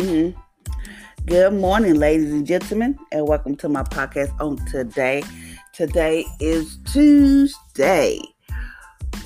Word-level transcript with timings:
Mm-hmm. 0.00 1.26
Good 1.26 1.52
morning, 1.52 1.96
ladies 1.96 2.32
and 2.32 2.46
gentlemen, 2.46 2.98
and 3.12 3.28
welcome 3.28 3.54
to 3.56 3.68
my 3.68 3.82
podcast 3.82 4.32
on 4.40 4.56
today. 4.64 5.22
Today 5.74 6.24
is 6.40 6.78
Tuesday. 6.90 8.18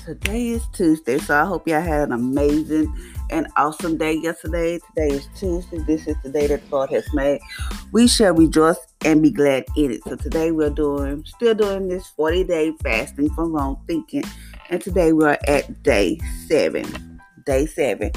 Today 0.03 0.49
is 0.49 0.67
Tuesday, 0.73 1.17
so 1.17 1.41
I 1.41 1.45
hope 1.45 1.65
y'all 1.65 1.79
had 1.79 2.09
an 2.09 2.11
amazing 2.11 2.93
and 3.29 3.47
awesome 3.55 3.95
day 3.95 4.15
yesterday. 4.15 4.77
Today 4.93 5.15
is 5.15 5.29
Tuesday. 5.37 5.77
This 5.77 6.07
is 6.07 6.17
the 6.23 6.29
day 6.29 6.47
that 6.47 6.69
God 6.69 6.89
has 6.89 7.05
made. 7.13 7.39
We 7.93 8.09
shall 8.09 8.33
rejoice 8.33 8.75
and 9.05 9.23
be 9.23 9.31
glad 9.31 9.63
in 9.77 9.91
it. 9.91 10.01
So 10.03 10.17
today 10.17 10.51
we're 10.51 10.71
doing, 10.71 11.23
still 11.23 11.55
doing 11.55 11.87
this 11.87 12.05
40 12.17 12.43
day 12.43 12.73
fasting 12.83 13.29
from 13.29 13.53
wrong 13.53 13.81
thinking, 13.87 14.25
and 14.69 14.81
today 14.81 15.13
we're 15.13 15.37
at 15.47 15.83
day 15.83 16.19
seven. 16.49 17.21
Day 17.45 17.65
seven 17.65 18.11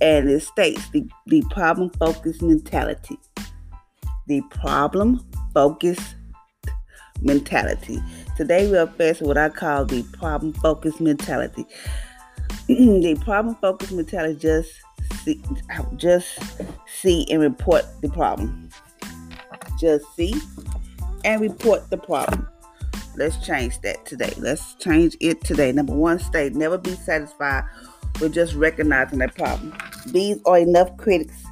and 0.00 0.28
it 0.28 0.42
states 0.42 0.88
the, 0.90 1.08
the 1.26 1.42
problem 1.50 1.90
focused 1.90 2.42
mentality. 2.42 3.18
The 4.26 4.42
problem 4.50 5.24
focused 5.54 6.16
mentality. 7.22 8.02
Today 8.36 8.70
we 8.70 8.76
are 8.76 8.86
facing 8.86 9.26
what 9.26 9.38
I 9.38 9.48
call 9.48 9.84
the 9.84 10.02
problem 10.18 10.52
focused 10.54 11.00
mentality. 11.00 11.64
the 12.68 13.20
problem 13.24 13.54
focused 13.56 13.92
mentality 13.92 14.38
just 14.38 14.70
see, 15.22 15.40
just 15.96 16.38
see 16.86 17.26
and 17.30 17.40
report 17.40 17.84
the 18.02 18.08
problem. 18.08 18.68
Just 19.78 20.04
see 20.14 20.34
and 21.24 21.40
report 21.40 21.88
the 21.90 21.96
problem. 21.96 22.48
Let's 23.16 23.44
change 23.44 23.80
that 23.80 24.04
today. 24.04 24.32
Let's 24.36 24.74
change 24.74 25.16
it 25.20 25.42
today. 25.42 25.72
Number 25.72 25.94
one, 25.94 26.18
state 26.18 26.54
never 26.54 26.76
be 26.76 26.90
satisfied 26.90 27.64
with 28.20 28.34
just 28.34 28.54
recognizing 28.54 29.18
that 29.20 29.34
problem. 29.34 29.76
These 30.06 30.38
are 30.46 30.58
enough 30.58 30.96
critics 30.96 31.44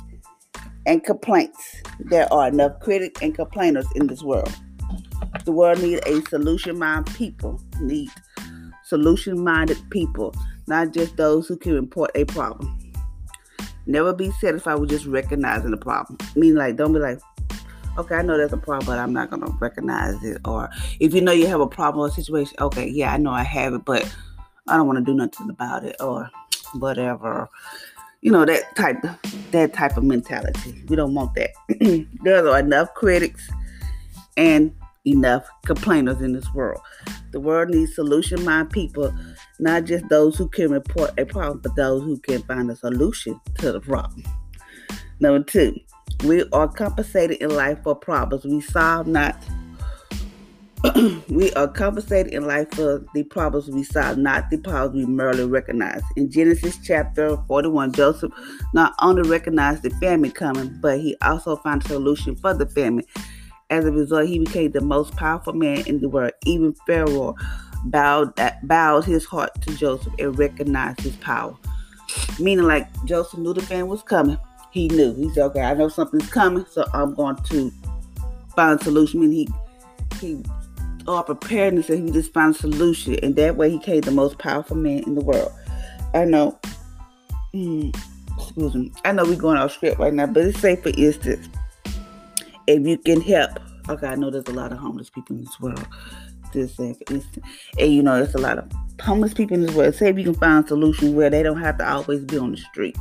and 0.87 1.03
complaints. 1.03 1.83
There 2.01 2.33
are 2.33 2.49
enough 2.49 2.81
critics 2.81 3.21
and 3.23 3.35
complainers 3.35 3.87
in 3.95 4.07
this 4.07 4.23
world. 4.23 4.53
The 5.45 5.53
world 5.53 5.81
needs 5.83 6.01
a 6.07 6.23
solution-minded 6.29 7.15
people. 7.15 7.61
Need 7.81 8.11
solution-minded 8.85 9.79
people, 9.91 10.35
not 10.67 10.93
just 10.93 11.17
those 11.17 11.49
who 11.49 11.57
can 11.57 11.75
report 11.75 12.11
a 12.15 12.25
problem. 12.25 12.79
Never 13.87 14.13
be 14.13 14.31
satisfied 14.33 14.77
with 14.77 14.91
just 14.91 15.07
recognizing 15.07 15.71
the 15.71 15.77
problem. 15.77 16.19
I 16.21 16.39
mean, 16.39 16.55
like, 16.55 16.77
don't 16.77 16.93
be 16.93 16.99
like, 16.99 17.19
okay, 17.99 18.17
I 18.17 18.23
know 18.23 18.37
there's 18.37 18.53
a 18.53 18.59
problem, 18.59 18.87
but 18.87 18.99
I'm 18.99 19.13
not 19.13 19.31
gonna 19.31 19.51
recognize 19.61 20.23
it. 20.23 20.41
Or 20.45 20.71
if 21.01 21.15
you 21.15 21.21
know 21.21 21.33
you 21.33 21.47
have 21.47 21.61
a 21.61 21.67
problem 21.67 22.05
or 22.05 22.11
situation, 22.11 22.57
okay, 22.61 22.89
yeah, 22.89 23.13
I 23.13 23.17
know 23.17 23.31
I 23.31 23.43
have 23.43 23.75
it, 23.75 23.85
but 23.85 24.11
I 24.69 24.77
don't 24.77 24.87
want 24.87 24.99
to 24.99 25.05
do 25.05 25.15
nothing 25.15 25.51
about 25.51 25.85
it. 25.85 25.97
Or 26.01 26.31
whatever. 26.79 27.49
You 28.21 28.33
know 28.33 28.45
that 28.45 28.75
type 28.77 29.03
that 29.51 29.75
type 29.75 29.97
of 29.97 30.05
mentality. 30.05 30.83
We 30.89 30.97
don't 30.97 31.15
want 31.15 31.35
that. 31.35 31.51
there 32.23 32.47
are 32.47 32.59
enough 32.59 32.95
critics 32.95 33.49
and 34.37 34.75
enough 35.07 35.47
complainers 35.67 36.21
in 36.21 36.33
this 36.33 36.53
world. 36.55 36.81
The 37.33 37.41
world 37.41 37.71
needs 37.71 37.95
solution 37.95 38.45
minded 38.45 38.73
people, 38.73 39.15
not 39.59 39.85
just 39.85 40.09
those 40.09 40.37
who 40.39 40.49
can 40.49 40.71
report 40.71 41.13
a 41.19 41.27
problem, 41.27 41.61
but 41.63 41.77
those 41.77 42.03
who 42.03 42.19
can 42.19 42.43
find 42.43 42.71
a 42.71 42.77
solution 42.77 43.41
to 43.59 43.73
the 43.73 43.81
problem. 43.81 44.23
Number 45.21 45.45
two, 45.45 45.79
we 46.25 46.45
are 46.53 46.69
compensated 46.69 47.39
in 47.39 47.51
life 47.51 47.79
for 47.83 47.95
problems 47.95 48.45
we 48.45 48.61
solve, 48.61 49.07
not 49.07 49.37
we 51.29 51.51
are 51.55 51.69
compensated 51.69 52.35
in 52.35 52.47
life 52.47 52.71
for 52.73 53.05
the 53.15 53.23
problems 53.25 53.69
we 53.71 53.83
solve, 53.83 54.19
not 54.19 54.51
the 54.51 54.59
problems 54.59 55.07
we 55.07 55.11
merely 55.11 55.47
recognize. 55.47 56.03
In 56.17 56.31
Genesis 56.31 56.79
chapter 56.85 57.39
41, 57.49 57.93
Joseph 57.93 58.33
not 58.75 58.95
only 59.01 59.29
recognized 59.29 59.83
the 59.83 59.91
famine 59.91 60.31
coming, 60.31 60.77
but 60.83 61.01
he 61.01 61.17
also 61.23 61.57
found 61.57 61.85
a 61.85 61.89
solution 61.89 62.37
for 62.37 62.53
the 62.53 62.67
famine. 62.67 63.05
As 63.71 63.87
a 63.87 63.93
result, 63.93 64.29
he 64.29 64.41
became 64.41 64.73
the 64.73 64.83
most 64.83 65.17
powerful 65.17 65.55
man 65.55 65.87
in 65.87 66.01
the 66.01 66.09
world. 66.09 66.33
Even 66.45 66.75
Pharaoh 66.87 67.35
bowed, 67.87 68.35
bowed 68.65 69.05
his 69.05 69.25
heart 69.25 69.51
to 69.63 69.75
Joseph 69.77 70.13
and 70.19 70.39
recognized 70.39 71.01
his 71.01 71.17
power. 71.17 71.57
Meaning, 72.39 72.67
like 72.67 72.89
Joseph 73.07 73.39
knew 73.39 73.55
the 73.55 73.63
famine 73.63 73.89
was 73.89 74.03
coming. 74.03 74.39
He 74.71 74.89
knew. 74.89 75.15
He 75.15 75.31
said, 75.31 75.45
"Okay, 75.45 75.63
I 75.63 75.73
know 75.73 75.89
something's 75.89 76.29
coming, 76.29 76.67
so 76.71 76.85
I'm 76.93 77.15
going 77.15 77.37
to 77.37 77.73
find 78.55 78.79
a 78.79 78.85
solution." 78.85 79.21
Mean, 79.21 79.31
he 79.31 79.49
he 80.21 80.43
or 81.07 81.23
preparedness 81.23 81.91
and 81.91 82.07
he 82.07 82.13
just 82.13 82.33
found 82.33 82.55
a 82.55 82.59
solution. 82.59 83.17
And 83.23 83.37
that 83.37 83.57
way 83.57 83.71
he 83.71 83.79
became 83.79 84.01
the 84.01 84.11
most 84.11 84.39
powerful 84.39 84.77
man 84.77 85.03
in 85.05 85.15
the 85.15 85.21
world. 85.21 85.53
I 86.15 86.25
know. 86.25 86.59
Mm, 87.55 87.95
excuse 88.39 88.75
me. 88.75 88.93
I 89.05 89.13
know 89.13 89.25
we're 89.25 89.37
going 89.37 89.59
off 89.59 89.73
script 89.73 89.99
right 89.99 90.13
now, 90.13 90.27
but 90.27 90.45
it's 90.45 90.61
say 90.61 90.77
for 90.77 90.91
instance, 90.91 91.49
if 92.67 92.87
you 92.87 92.99
can 92.99 93.21
help. 93.21 93.51
Okay, 93.89 94.07
I 94.07 94.15
know 94.15 94.31
there's 94.31 94.47
a 94.47 94.53
lot 94.53 94.73
of 94.73 94.79
homeless 94.79 95.11
people 95.11 95.37
in 95.37 95.45
this 95.45 95.61
world. 95.61 95.87
Just 96.53 96.77
say 96.77 96.95
for 96.95 97.15
instance. 97.15 97.47
And 97.79 97.93
you 97.93 98.03
know 98.03 98.17
there's 98.17 98.35
a 98.35 98.39
lot 98.39 98.59
of 98.59 98.71
homeless 99.01 99.35
people 99.35 99.57
in 99.57 99.67
this 99.67 99.75
world. 99.75 99.95
Say 99.95 100.09
if 100.09 100.19
you 100.19 100.25
can 100.25 100.35
find 100.35 100.65
a 100.65 100.69
solution 100.69 101.15
where 101.15 101.31
they 101.31 101.43
don't 101.43 101.61
have 101.61 101.79
to 101.79 101.89
always 101.89 102.25
be 102.25 102.39
on 102.39 102.53
the 102.53 102.57
street. 102.57 102.97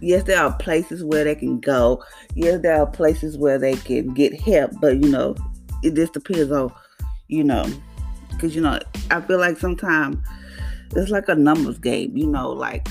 Yes, 0.00 0.24
there 0.24 0.42
are 0.42 0.52
places 0.58 1.02
where 1.02 1.24
they 1.24 1.34
can 1.34 1.58
go. 1.58 2.04
Yes, 2.34 2.60
there 2.60 2.80
are 2.80 2.86
places 2.86 3.38
where 3.38 3.58
they 3.58 3.76
can 3.76 4.12
get 4.12 4.38
help, 4.38 4.72
but 4.80 5.02
you 5.02 5.08
know, 5.08 5.34
it 5.82 5.94
just 5.94 6.12
depends 6.12 6.52
on 6.52 6.70
you 7.28 7.44
know, 7.44 7.66
because 8.30 8.54
you 8.54 8.62
know, 8.62 8.78
I 9.10 9.20
feel 9.20 9.38
like 9.38 9.58
sometimes 9.58 10.18
it's 10.94 11.10
like 11.10 11.28
a 11.28 11.34
numbers 11.34 11.78
game, 11.78 12.16
you 12.16 12.26
know, 12.26 12.50
like 12.50 12.86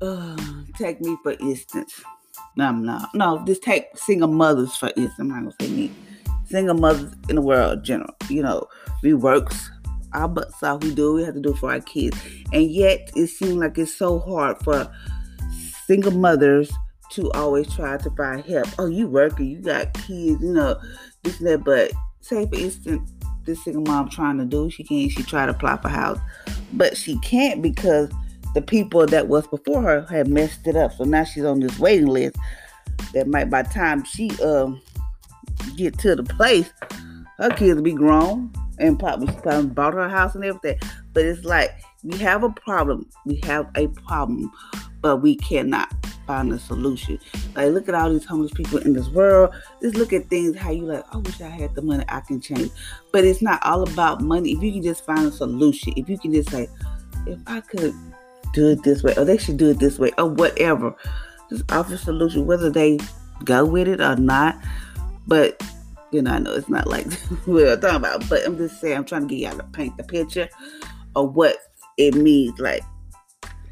uh, 0.00 0.36
take 0.76 1.00
me 1.00 1.16
for 1.22 1.32
instance. 1.32 2.02
No, 2.56 2.72
not. 2.72 3.14
No, 3.14 3.44
just 3.46 3.62
take 3.62 3.86
single 3.96 4.28
mothers 4.28 4.76
for 4.76 4.88
instance. 4.88 5.14
I'm 5.18 5.28
not 5.28 5.36
gonna 5.36 5.54
say 5.60 5.68
me. 5.68 5.92
Single 6.46 6.74
mothers 6.74 7.12
in 7.28 7.36
the 7.36 7.42
world, 7.42 7.84
general. 7.84 8.14
You 8.28 8.42
know, 8.42 8.66
we 9.02 9.14
works 9.14 9.70
our 10.12 10.28
butts 10.28 10.62
off. 10.62 10.82
We 10.82 10.94
do. 10.94 11.14
We 11.14 11.24
have 11.24 11.34
to 11.34 11.40
do 11.40 11.54
for 11.54 11.70
our 11.70 11.80
kids, 11.80 12.18
and 12.52 12.70
yet 12.70 13.10
it 13.14 13.28
seems 13.28 13.54
like 13.54 13.78
it's 13.78 13.94
so 13.94 14.18
hard 14.18 14.58
for 14.58 14.90
single 15.86 16.12
mothers 16.12 16.72
to 17.12 17.30
always 17.32 17.72
try 17.74 17.96
to 17.96 18.10
find 18.10 18.44
help. 18.44 18.68
Oh, 18.78 18.86
you 18.86 19.06
working? 19.08 19.46
You 19.46 19.60
got 19.60 19.94
kids? 19.94 20.42
You 20.42 20.52
know, 20.52 20.80
this 21.22 21.38
and 21.40 21.48
that. 21.48 21.64
But 21.64 21.92
say 22.20 22.46
for 22.46 22.56
instance, 22.56 23.10
this 23.48 23.64
single 23.64 23.82
mom 23.82 24.08
trying 24.08 24.38
to 24.38 24.44
do. 24.44 24.70
She 24.70 24.84
can't. 24.84 25.10
She 25.10 25.22
tried 25.24 25.46
to 25.46 25.52
apply 25.52 25.78
for 25.78 25.88
house, 25.88 26.20
but 26.72 26.96
she 26.96 27.18
can't 27.20 27.60
because 27.60 28.10
the 28.54 28.62
people 28.62 29.06
that 29.06 29.26
was 29.26 29.46
before 29.48 29.82
her 29.82 30.06
had 30.08 30.28
messed 30.28 30.66
it 30.66 30.76
up. 30.76 30.92
So 30.92 31.04
now 31.04 31.24
she's 31.24 31.44
on 31.44 31.60
this 31.60 31.78
waiting 31.78 32.06
list. 32.06 32.36
That 33.14 33.26
might 33.26 33.50
by 33.50 33.62
time 33.62 34.04
she 34.04 34.30
um 34.42 34.80
get 35.76 35.98
to 36.00 36.14
the 36.14 36.22
place, 36.22 36.72
her 37.38 37.50
kids 37.50 37.76
will 37.76 37.82
be 37.82 37.92
grown 37.92 38.52
and 38.78 38.98
probably 38.98 39.26
she 39.28 39.40
probably 39.40 39.70
bought 39.70 39.94
her 39.94 40.08
house 40.08 40.34
and 40.34 40.44
everything. 40.44 40.78
But 41.12 41.24
it's 41.24 41.44
like 41.44 41.70
we 42.04 42.16
have 42.18 42.44
a 42.44 42.50
problem. 42.50 43.08
We 43.24 43.40
have 43.44 43.68
a 43.74 43.88
problem, 43.88 44.52
but 45.00 45.18
we 45.18 45.36
cannot 45.36 45.92
find 46.28 46.52
a 46.52 46.58
solution. 46.58 47.18
Like, 47.56 47.72
look 47.72 47.88
at 47.88 47.94
all 47.94 48.12
these 48.12 48.26
homeless 48.26 48.52
people 48.52 48.78
in 48.78 48.92
this 48.92 49.08
world. 49.08 49.54
Just 49.80 49.96
look 49.96 50.12
at 50.12 50.28
things 50.28 50.56
how 50.56 50.70
you 50.70 50.84
like, 50.84 51.02
I 51.12 51.16
wish 51.16 51.40
I 51.40 51.48
had 51.48 51.74
the 51.74 51.82
money 51.82 52.04
I 52.08 52.20
can 52.20 52.40
change. 52.40 52.70
But 53.10 53.24
it's 53.24 53.40
not 53.40 53.64
all 53.64 53.82
about 53.82 54.20
money. 54.20 54.52
If 54.52 54.62
you 54.62 54.72
can 54.72 54.82
just 54.82 55.04
find 55.06 55.26
a 55.26 55.32
solution, 55.32 55.94
if 55.96 56.08
you 56.08 56.18
can 56.18 56.32
just 56.34 56.50
say, 56.50 56.68
if 57.26 57.38
I 57.46 57.62
could 57.62 57.94
do 58.52 58.68
it 58.68 58.82
this 58.82 59.02
way, 59.02 59.14
or 59.16 59.24
they 59.24 59.38
should 59.38 59.56
do 59.56 59.70
it 59.70 59.78
this 59.78 59.98
way, 59.98 60.12
or 60.18 60.26
whatever, 60.26 60.94
just 61.48 61.70
offer 61.72 61.94
a 61.94 61.98
solution, 61.98 62.46
whether 62.46 62.70
they 62.70 62.98
go 63.44 63.64
with 63.64 63.88
it 63.88 64.02
or 64.02 64.16
not. 64.16 64.56
But 65.26 65.62
you 66.12 66.22
know, 66.22 66.32
I 66.32 66.38
know 66.38 66.52
it's 66.52 66.68
not 66.68 66.86
like 66.86 67.06
we're 67.46 67.74
talking 67.76 67.96
about, 67.96 68.28
but 68.28 68.46
I'm 68.46 68.58
just 68.58 68.80
saying, 68.80 68.96
I'm 68.98 69.04
trying 69.04 69.26
to 69.26 69.34
get 69.34 69.50
y'all 69.50 69.58
to 69.58 69.64
paint 69.64 69.96
the 69.96 70.04
picture 70.04 70.48
of 71.16 71.34
what 71.34 71.56
it 71.96 72.14
means, 72.14 72.58
like 72.60 72.82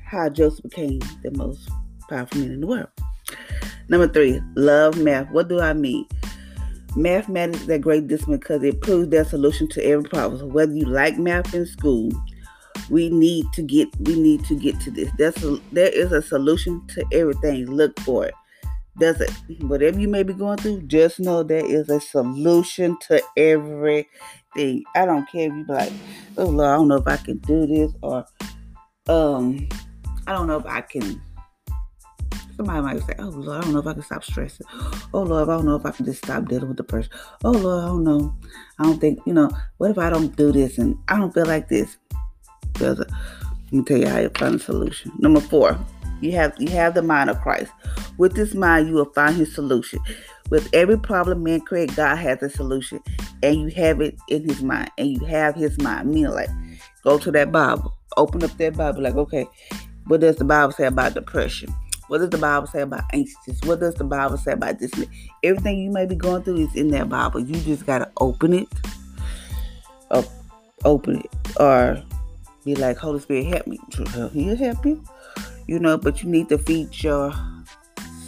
how 0.05 0.29
Joseph 0.29 0.63
became 0.63 1.01
the 1.23 1.31
most 1.33 1.69
powerful 2.09 2.41
men 2.41 2.53
in 2.53 2.61
the 2.61 2.67
world. 2.67 2.89
Number 3.89 4.09
three, 4.09 4.41
love 4.57 4.99
math. 4.99 5.31
What 5.31 5.49
do 5.49 5.61
I 5.61 5.73
mean? 5.73 6.07
Mathematics 6.97 7.63
is 7.63 7.69
a 7.69 7.79
great 7.79 8.09
discipline 8.09 8.39
because 8.39 8.63
it 8.63 8.81
proves 8.81 9.11
their 9.11 9.25
solution 9.25 9.69
to 9.69 9.85
every 9.85 10.09
problem. 10.09 10.41
So 10.41 10.47
whether 10.47 10.73
you 10.73 10.87
like 10.87 11.19
math 11.19 11.55
in 11.55 11.67
school, 11.67 12.11
we 12.91 13.11
need 13.11 13.47
to 13.53 13.63
get 13.63 13.89
we 14.01 14.19
need 14.19 14.45
to 14.47 14.55
get 14.55 14.81
to 14.81 14.91
this. 14.91 15.11
There's 15.19 15.43
a, 15.45 15.59
there 15.73 15.91
is 15.91 16.13
a 16.13 16.23
solution 16.23 16.87
to 16.89 17.05
everything. 17.13 17.67
Look 17.67 17.99
for 18.01 18.27
it. 18.27 18.35
Does 18.99 19.21
it 19.21 19.31
whatever 19.63 19.99
you 20.01 20.09
may 20.09 20.23
be 20.23 20.33
going 20.33 20.57
through, 20.57 20.83
just 20.83 21.21
know 21.21 21.43
there 21.43 21.65
is 21.65 21.91
a 21.91 22.01
solution 22.01 22.97
to 23.09 23.23
everything. 23.37 24.85
I 24.95 25.05
don't 25.05 25.31
care 25.31 25.49
if 25.49 25.53
you 25.53 25.65
be 25.65 25.73
like, 25.73 25.93
oh 26.39 26.47
Lord, 26.47 26.71
I 26.71 26.77
don't 26.77 26.89
know 26.89 26.97
if 26.97 27.07
I 27.07 27.19
can 27.19 27.39
do 27.39 27.67
this 27.67 27.93
or 28.03 28.25
um 29.09 29.69
I 30.27 30.33
don't 30.33 30.47
know 30.47 30.59
if 30.59 30.67
I 30.67 30.81
can 30.81 31.21
Somebody 32.57 32.81
might 32.81 33.03
say, 33.03 33.15
Oh 33.19 33.29
Lord, 33.29 33.59
I 33.59 33.61
don't 33.63 33.73
know 33.73 33.81
if 33.81 33.87
I 33.87 33.93
can 33.93 34.03
stop 34.03 34.25
stressing. 34.25 34.67
Oh 35.13 35.23
Lord, 35.23 35.49
I 35.49 35.57
don't 35.57 35.67
know 35.67 35.77
if 35.77 35.85
I 35.85 35.91
can 35.91 36.07
just 36.07 36.25
stop 36.25 36.49
dealing 36.49 36.69
with 36.69 36.77
the 36.77 36.85
person. 36.85 37.11
Oh 37.45 37.51
Lord, 37.51 37.85
I 37.85 37.89
don't 37.89 38.05
know. 38.05 38.35
I 38.79 38.85
don't 38.85 39.01
think, 39.01 39.21
you 39.27 39.35
know, 39.35 39.51
what 39.79 39.91
if 39.91 39.99
I 39.99 40.11
don't 40.11 40.35
do 40.37 40.53
this 40.53 40.79
and 40.79 40.97
I 41.09 41.17
don't 41.17 41.33
feel 41.33 41.47
like 41.47 41.69
this? 41.69 41.97
let 42.81 43.09
me 43.73 43.83
tell 43.83 43.97
you 43.97 44.07
how 44.07 44.19
you 44.19 44.31
find 44.31 44.55
a 44.55 44.59
solution. 44.59 45.13
Number 45.19 45.41
four, 45.41 45.79
you 46.21 46.33
have 46.33 46.55
you 46.59 46.69
have 46.71 46.95
the 46.95 47.03
mind 47.03 47.31
of 47.31 47.41
Christ. 47.41 47.73
With 48.19 48.35
this 48.35 48.55
mind, 48.55 48.89
you 48.89 48.95
will 48.95 49.13
find 49.13 49.37
his 49.37 49.55
solution. 49.55 49.99
With 50.51 50.69
every 50.73 50.99
problem 50.99 51.43
man 51.43 51.61
create, 51.61 51.95
God 51.97 52.17
has 52.17 52.43
a 52.43 52.49
solution, 52.49 53.01
and 53.43 53.57
you 53.57 53.69
have 53.71 54.01
it 54.01 54.17
in 54.29 54.49
his 54.49 54.63
mind, 54.63 54.91
and 54.97 55.09
you 55.09 55.25
have 55.27 55.57
his 55.57 55.79
mind. 55.81 56.09
Meaning, 56.09 56.31
like, 56.33 56.49
go 57.03 57.19
to 57.19 57.31
that 57.33 57.51
Bible, 57.51 57.93
open 58.17 58.45
up 58.45 58.57
that 58.57 58.77
Bible, 58.77 59.03
like, 59.03 59.17
okay, 59.17 59.47
what 60.07 60.21
does 60.21 60.37
the 60.37 60.45
Bible 60.45 60.73
say 60.73 60.87
about 60.87 61.15
depression? 61.15 61.75
What 62.09 62.19
does 62.19 62.31
the 62.31 62.39
Bible 62.39 62.67
say 62.67 62.83
about 62.83 63.05
anxious? 63.13 63.61
What 63.65 63.81
does 63.81 63.95
the 63.95 64.05
Bible 64.05 64.37
say 64.37 64.53
about 64.53 64.79
this? 64.79 64.93
Everything 65.43 65.79
you 65.79 65.91
may 65.91 66.07
be 66.07 66.15
going 66.15 66.43
through 66.43 66.59
is 66.59 66.75
in 66.75 66.89
that 66.89 67.09
Bible. 67.09 67.41
You 67.41 67.61
just 67.61 67.85
gotta 67.85 68.11
open 68.19 68.53
it, 68.53 68.69
up, 70.11 70.25
open 70.85 71.21
it, 71.21 71.31
or 71.59 72.03
be 72.65 72.75
like, 72.75 72.97
Holy 72.97 73.21
Spirit, 73.21 73.47
help 73.47 73.67
me. 73.67 73.79
He'll 74.33 74.57
help 74.57 74.85
you, 74.85 75.03
you 75.67 75.79
know. 75.79 75.99
But 75.99 76.23
you 76.23 76.29
need 76.29 76.49
to 76.51 76.59
feed 76.59 77.03
your 77.03 77.33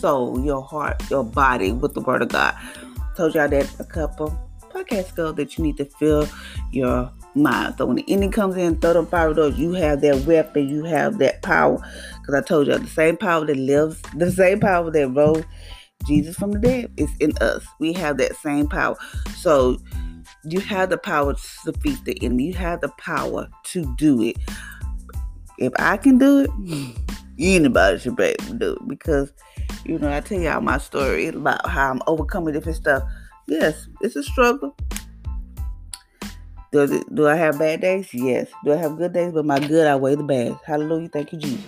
soul, 0.01 0.45
your 0.45 0.63
heart, 0.63 1.03
your 1.11 1.25
body 1.25 1.73
with 1.73 1.95
the 1.95 2.01
Word 2.01 2.23
of 2.23 2.29
God. 2.29 2.55
told 3.17 3.35
y'all 3.35 3.49
that 3.49 3.69
a 3.81 3.85
couple 3.85 4.37
podcasts 4.71 5.13
ago 5.13 5.33
that 5.33 5.57
you 5.57 5.65
need 5.65 5.77
to 5.77 5.85
fill 5.85 6.29
your 6.71 7.11
mind. 7.39 7.77
So 7.79 7.87
when 7.87 7.97
the 7.97 8.05
enemy 8.09 8.31
comes 8.31 8.57
in, 8.57 8.81
throw 8.81 8.93
them 8.93 9.07
fire 9.07 9.33
doors, 9.33 9.59
you 9.59 9.73
have 9.73 10.01
that 10.03 10.25
weapon, 10.25 10.69
you 10.69 10.85
have 10.85 11.19
that 11.19 11.43
power 11.43 11.79
because 12.21 12.35
I 12.35 12.41
told 12.43 12.67
you 12.67 12.79
the 12.79 12.87
same 12.87 13.17
power 13.17 13.47
that 13.47 13.57
lives, 13.57 14.01
the 14.15 14.31
same 14.31 14.61
power 14.61 14.91
that 14.91 15.09
rose 15.09 15.45
Jesus 16.07 16.37
from 16.37 16.53
the 16.53 16.59
dead 16.59 16.93
is 16.97 17.11
in 17.21 17.33
us. 17.41 17.65
We 17.79 17.93
have 17.95 18.19
that 18.19 18.37
same 18.37 18.69
power. 18.69 18.97
So 19.37 19.79
you 20.45 20.61
have 20.61 20.91
the 20.91 20.99
power 20.99 21.35
to 21.35 21.73
defeat 21.73 22.05
the 22.05 22.23
enemy. 22.25 22.47
You 22.47 22.55
have 22.55 22.81
the 22.81 22.91
power 22.99 23.49
to 23.65 23.95
do 23.97 24.23
it. 24.23 24.37
If 25.59 25.73
I 25.79 25.97
can 25.97 26.19
do 26.19 26.41
it, 26.41 26.51
anybody 27.39 27.99
should 27.99 28.17
be 28.17 28.25
able 28.25 28.45
to 28.45 28.55
do 28.55 28.73
it. 28.75 28.89
Because, 28.89 29.33
you 29.85 29.99
know, 29.99 30.13
I 30.13 30.21
tell 30.21 30.41
y'all 30.41 30.61
my 30.61 30.79
story 30.79 31.29
about 31.29 31.69
how 31.69 31.91
I'm 31.91 32.03
overcoming 32.07 32.55
different 32.55 32.77
stuff. 32.77 33.03
Yes, 33.47 33.89
it's 34.01 34.17
a 34.17 34.23
struggle. 34.23 34.77
It, 36.73 37.15
do 37.15 37.27
I 37.27 37.35
have 37.35 37.59
bad 37.59 37.81
days? 37.81 38.13
Yes. 38.13 38.49
Do 38.65 38.73
I 38.73 38.77
have 38.77 38.99
good 38.99 39.13
days? 39.13 39.33
But 39.33 39.47
my 39.47 39.59
good 39.59 39.87
outweigh 39.87 40.17
the 40.17 40.23
bad. 40.23 40.57
Hallelujah. 40.67 41.09
Thank 41.09 41.33
you, 41.33 41.39
Jesus. 41.39 41.65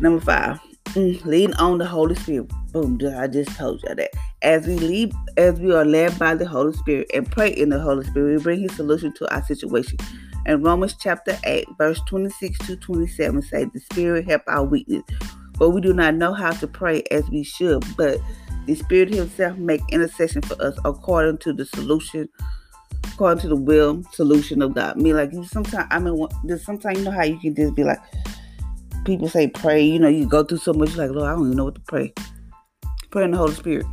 Number 0.00 0.20
five, 0.20 0.58
mm, 0.90 1.22
lean 1.26 1.52
on 1.54 1.78
the 1.78 1.84
Holy 1.84 2.14
Spirit. 2.14 2.50
Boom, 2.72 2.98
I 3.18 3.26
just 3.26 3.54
told 3.56 3.82
you 3.82 3.94
that. 3.94 4.10
As 4.42 4.66
we 4.66 4.76
lead, 4.76 5.12
as 5.36 5.58
we 5.60 5.74
are 5.74 5.84
led 5.84 6.18
by 6.18 6.34
the 6.34 6.46
Holy 6.46 6.72
Spirit 6.72 7.10
and 7.12 7.30
pray 7.30 7.50
in 7.50 7.68
the 7.68 7.80
Holy 7.80 8.06
Spirit, 8.06 8.38
we 8.38 8.42
bring 8.42 8.60
His 8.60 8.74
solution 8.76 9.12
to 9.14 9.34
our 9.34 9.44
situation. 9.44 9.98
In 10.46 10.62
Romans 10.62 10.96
chapter 10.98 11.38
8, 11.44 11.66
verse 11.76 12.00
26 12.08 12.58
to 12.66 12.76
27 12.76 13.42
say, 13.42 13.64
The 13.64 13.80
Spirit 13.80 14.26
help 14.26 14.42
our 14.46 14.64
weakness. 14.64 15.02
But 15.58 15.70
we 15.70 15.82
do 15.82 15.92
not 15.92 16.14
know 16.14 16.32
how 16.32 16.52
to 16.52 16.66
pray 16.66 17.02
as 17.10 17.28
we 17.28 17.42
should. 17.42 17.84
But 17.96 18.18
the 18.64 18.74
Spirit 18.74 19.12
Himself 19.12 19.58
make 19.58 19.82
intercession 19.90 20.40
for 20.40 20.60
us 20.62 20.78
according 20.86 21.38
to 21.38 21.52
the 21.52 21.66
solution, 21.66 22.28
according 23.20 23.42
to 23.42 23.48
the 23.48 23.56
will 23.56 24.02
solution 24.12 24.62
of 24.62 24.74
God. 24.74 24.96
Me 24.96 25.12
like 25.12 25.30
you 25.30 25.44
sometimes 25.44 25.86
I 25.90 25.98
mean 25.98 26.26
sometimes 26.58 26.98
you 26.98 27.04
know 27.04 27.10
how 27.10 27.22
you 27.22 27.38
can 27.38 27.54
just 27.54 27.74
be 27.74 27.84
like 27.84 28.00
people 29.04 29.28
say 29.28 29.46
pray, 29.46 29.82
you 29.82 29.98
know, 29.98 30.08
you 30.08 30.26
go 30.26 30.42
through 30.42 30.56
so 30.56 30.72
much, 30.72 30.96
like, 30.96 31.10
Lord, 31.10 31.28
I 31.28 31.32
don't 31.34 31.44
even 31.48 31.56
know 31.58 31.64
what 31.64 31.74
to 31.74 31.82
pray. 31.82 32.14
Pray 33.10 33.24
in 33.24 33.32
the 33.32 33.36
Holy 33.36 33.52
Spirit. 33.52 33.84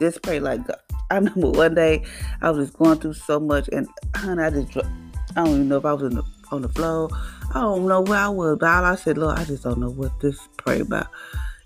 Just 0.00 0.20
pray 0.20 0.40
like 0.40 0.66
God. 0.66 0.78
I 1.12 1.14
remember 1.18 1.50
one 1.50 1.76
day 1.76 2.02
I 2.42 2.50
was 2.50 2.66
just 2.66 2.76
going 2.76 2.98
through 2.98 3.14
so 3.14 3.38
much, 3.38 3.68
and 3.72 3.86
honey, 4.16 4.42
I 4.42 4.50
just, 4.50 4.76
I 4.76 5.44
don't 5.44 5.48
even 5.48 5.68
know 5.68 5.76
if 5.76 5.84
I 5.84 5.92
was 5.92 6.12
the, 6.12 6.24
on 6.50 6.62
the 6.62 6.68
floor. 6.68 7.08
I 7.50 7.60
don't 7.60 7.86
know 7.86 8.00
where 8.00 8.18
I 8.18 8.28
was, 8.28 8.58
but 8.58 8.66
all 8.66 8.84
I 8.84 8.96
said, 8.96 9.16
Lord, 9.16 9.38
I 9.38 9.44
just 9.44 9.62
don't 9.62 9.78
know 9.78 9.90
what 9.90 10.18
to 10.22 10.32
pray 10.56 10.80
about. 10.80 11.06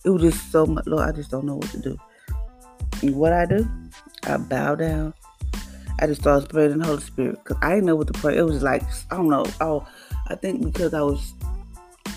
It 0.05 0.11
was 0.11 0.21
just 0.21 0.53
so 0.53 0.67
much, 0.67 0.85
Lord, 0.87 1.09
I 1.09 1.13
just 1.13 1.31
don't 1.31 1.47
know 1.47 1.57
what 1.57 1.71
to 1.71 1.79
do. 1.79 1.97
And 3.01 3.17
what 3.17 3.33
I 3.33 3.47
do, 3.47 3.67
I 4.25 4.37
bow 4.37 4.75
down. 4.75 5.15
I 6.01 6.07
just 6.07 6.23
started 6.23 6.49
praying 6.49 6.73
in 6.73 6.79
the 6.79 6.87
Holy 6.87 7.03
Spirit 7.03 7.39
because 7.45 7.59
I 7.63 7.71
didn't 7.75 7.85
know 7.85 7.97
what 7.97 8.07
to 8.07 8.15
pray. 8.15 8.39
It 8.39 8.43
was 8.43 8.63
like, 8.63 8.83
I 9.11 9.17
don't 9.17 9.29
know. 9.29 9.45
Oh, 9.61 9.87
I 10.29 10.35
think 10.35 10.65
because 10.65 10.95
I 10.95 11.03
was 11.03 11.35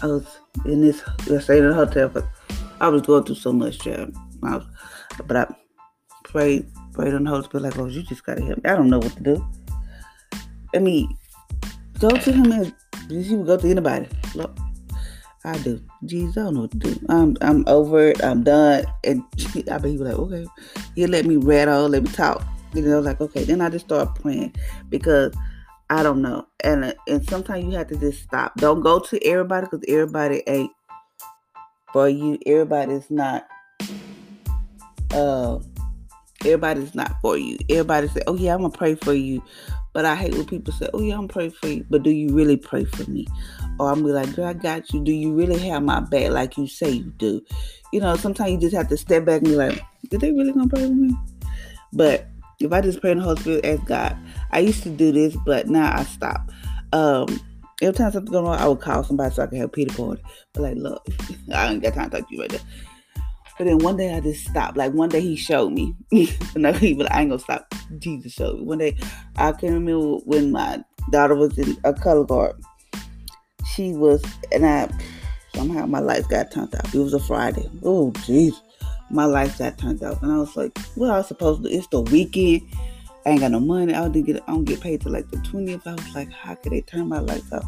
I 0.02 0.08
was 0.08 0.26
in 0.66 0.82
this, 0.82 1.02
say 1.46 1.60
in 1.60 1.66
a 1.66 1.74
hotel, 1.74 2.10
but 2.10 2.26
I 2.80 2.88
was 2.88 3.02
going 3.02 3.24
through 3.24 3.36
so 3.36 3.52
much, 3.52 3.80
job. 3.80 4.14
I 4.44 4.58
was, 4.58 4.66
but 5.26 5.36
I 5.36 5.56
prayed, 6.24 6.66
prayed 6.94 7.14
on 7.14 7.26
the 7.26 7.30
Holy 7.30 7.44
Spirit, 7.44 7.64
like, 7.64 7.78
oh, 7.78 7.86
you 7.88 8.04
just 8.04 8.26
gotta 8.26 8.44
help 8.44 8.64
me. 8.64 8.70
I 8.70 8.76
don't 8.76 8.90
know 8.90 9.00
what 9.00 9.16
to 9.18 9.24
do. 9.24 9.46
I 10.76 10.80
mean, 10.80 11.18
go 12.00 12.10
to 12.10 12.32
him 12.32 12.52
and 12.52 12.74
you 13.10 13.38
would 13.38 13.48
go 13.48 13.58
to 13.58 13.70
anybody. 13.70 14.08
Look, 14.36 14.58
I 15.46 15.58
do. 15.60 15.82
Jesus, 16.06 16.38
I 16.38 16.42
don't 16.44 16.56
know 16.56 16.62
what 16.62 16.72
to 16.72 16.78
do. 16.78 17.06
I'm 17.10 17.38
I'm 17.42 17.64
over 17.68 18.08
it. 18.08 18.24
I'm 18.24 18.44
done. 18.44 18.86
And 19.04 19.24
I 19.72 19.78
bet 19.78 19.86
he 19.86 19.98
was 19.98 20.02
like, 20.02 20.20
okay. 20.20 20.48
He'll 20.96 21.10
let 21.10 21.26
me 21.26 21.38
rattle, 21.38 21.90
let 21.90 22.04
me 22.04 22.10
talk. 22.12 22.44
You 22.74 22.82
know, 22.82 23.00
like, 23.00 23.22
okay. 23.22 23.44
Then 23.44 23.62
I 23.62 23.70
just 23.70 23.86
start 23.86 24.16
praying 24.16 24.56
because 24.90 25.34
I 25.90 26.02
don't 26.02 26.22
know. 26.22 26.48
And 26.64 26.96
and 27.08 27.30
sometimes 27.30 27.66
you 27.66 27.72
have 27.72 27.88
to 27.88 27.96
just 27.96 28.24
stop. 28.24 28.56
Don't 28.58 28.82
go 28.82 29.00
to 29.00 29.26
everybody 29.26 29.68
because 29.68 29.86
everybody 29.88 30.44
ain't 30.48 30.72
for 31.92 32.10
you. 32.10 32.40
Everybody's 32.46 33.10
not. 33.12 33.48
Uh, 35.12 35.60
everybody's 36.42 36.96
not 36.96 37.16
for 37.22 37.38
you. 37.38 37.58
Everybody 37.70 38.08
say, 38.08 38.22
"Oh 38.26 38.36
yeah, 38.36 38.56
I'm 38.56 38.62
gonna 38.62 38.72
pray 38.72 38.96
for 38.96 39.14
you," 39.14 39.44
but 39.94 40.06
I 40.06 40.16
hate 40.16 40.34
when 40.34 40.46
people 40.46 40.74
say, 40.74 40.90
"Oh 40.94 41.02
yeah, 41.02 41.18
I'm 41.18 41.28
pray 41.28 41.50
for 41.50 41.68
you," 41.68 41.86
but 41.90 42.02
do 42.02 42.10
you 42.10 42.34
really 42.34 42.58
pray 42.58 42.86
for 42.86 43.10
me? 43.10 43.28
Or 43.80 43.92
I'm 43.92 44.04
be 44.04 44.12
like, 44.12 44.36
"Girl, 44.36 44.46
I 44.46 44.54
got 44.54 44.92
you." 44.92 45.04
Do 45.04 45.12
you 45.12 45.34
really 45.34 45.60
have 45.68 45.84
my 45.84 46.00
back 46.00 46.32
like 46.32 46.58
you 46.58 46.68
say 46.68 46.90
you 46.90 47.14
do? 47.18 47.42
You 47.92 48.00
know, 48.00 48.16
sometimes 48.16 48.52
you 48.52 48.58
just 48.58 48.76
have 48.76 48.90
to 48.90 48.98
step 48.98 49.26
back 49.26 49.42
and 49.42 49.50
be 49.50 49.56
like, 49.56 49.80
"Did 50.10 50.22
they 50.22 50.32
really 50.32 50.54
gonna 50.54 50.68
pray 50.68 50.88
for 50.88 50.94
me?" 50.94 51.16
But 51.94 52.28
if 52.64 52.72
I 52.74 52.82
just 52.82 53.02
pray 53.02 53.12
in 53.12 53.20
the 53.20 53.24
Holy 53.24 53.40
Spirit, 53.42 53.66
ask 53.66 53.86
God. 53.86 54.18
I 54.52 54.60
used 54.60 54.84
to 54.84 54.90
do 54.90 55.12
this, 55.12 55.36
but 55.46 55.68
now 55.68 55.92
I 55.96 56.04
stop. 56.04 56.50
Um, 56.92 57.28
every 57.82 57.94
time 57.94 58.12
something 58.12 58.32
going 58.32 58.46
on, 58.46 58.58
I 58.58 58.68
would 58.68 58.80
call 58.80 59.04
somebody 59.04 59.34
so 59.34 59.44
I 59.44 59.48
could 59.48 59.58
have 59.60 59.72
Peter 59.72 59.94
party. 59.96 60.22
But 60.54 60.62
like, 60.62 60.78
look, 60.78 61.06
I 61.54 61.72
ain't 61.72 61.84
got 61.84 61.94
time 61.94 62.10
to 62.10 62.18
talk 62.18 62.30
to 62.30 62.36
you 62.36 62.42
right 62.42 62.52
now. 62.52 62.60
But 63.58 63.66
then 63.66 63.80
one 63.80 63.98
day 63.98 64.14
I 64.16 64.20
just 64.20 64.46
stopped. 64.46 64.78
Like 64.78 64.94
one 64.94 65.10
day 65.10 65.22
he 65.22 65.36
showed 65.36 65.74
me. 65.74 65.96
no, 66.56 66.74
he 66.74 66.94
but 66.94 67.12
I 67.12 67.22
ain't 67.22 67.30
gonna 67.30 67.40
stop. 67.40 67.74
Jesus 68.00 68.34
showed 68.34 68.60
me. 68.60 68.66
One 68.66 68.80
day 68.80 68.98
I 69.36 69.52
can 69.52 69.74
remember 69.74 70.18
when 70.26 70.52
my 70.52 70.84
daughter 71.12 71.36
was 71.36 71.58
in 71.58 71.78
a 71.84 71.94
color 71.94 72.24
guard. 72.24 72.56
She 73.74 73.94
was 73.94 74.24
and 74.52 74.66
I 74.66 74.90
somehow 75.56 75.86
my 75.86 76.00
lights 76.00 76.28
got 76.28 76.52
turned 76.52 76.74
off. 76.74 76.96
It 76.96 77.00
was 77.00 77.14
a 77.14 77.20
Friday. 77.20 77.70
Oh 77.84 78.12
jeez 78.12 78.60
my 79.10 79.26
life 79.26 79.58
got 79.58 79.78
turned 79.78 80.04
out. 80.04 80.22
And 80.22 80.32
I 80.32 80.38
was 80.38 80.56
like, 80.56 80.78
what 80.96 81.10
I 81.10 81.18
was 81.18 81.28
supposed 81.28 81.64
to? 81.64 81.70
It's 81.70 81.88
the 81.88 82.02
weekend. 82.02 82.62
I 83.26 83.32
ain't 83.32 83.40
got 83.40 83.52
no 83.52 83.60
money. 83.60 83.94
I 83.94 84.08
didn't 84.08 84.26
get 84.26 84.44
I 84.48 84.52
don't 84.52 84.66
get 84.66 84.82
paid 84.82 85.02
till 85.02 85.12
like 85.12 85.30
the 85.30 85.38
20th. 85.38 85.88
I 85.88 85.94
was 85.94 86.16
like, 86.16 86.32
how 86.32 86.56
could 86.56 86.72
they 86.72 86.82
turn 86.82 87.08
my 87.08 87.20
lights 87.20 87.52
out? 87.54 87.64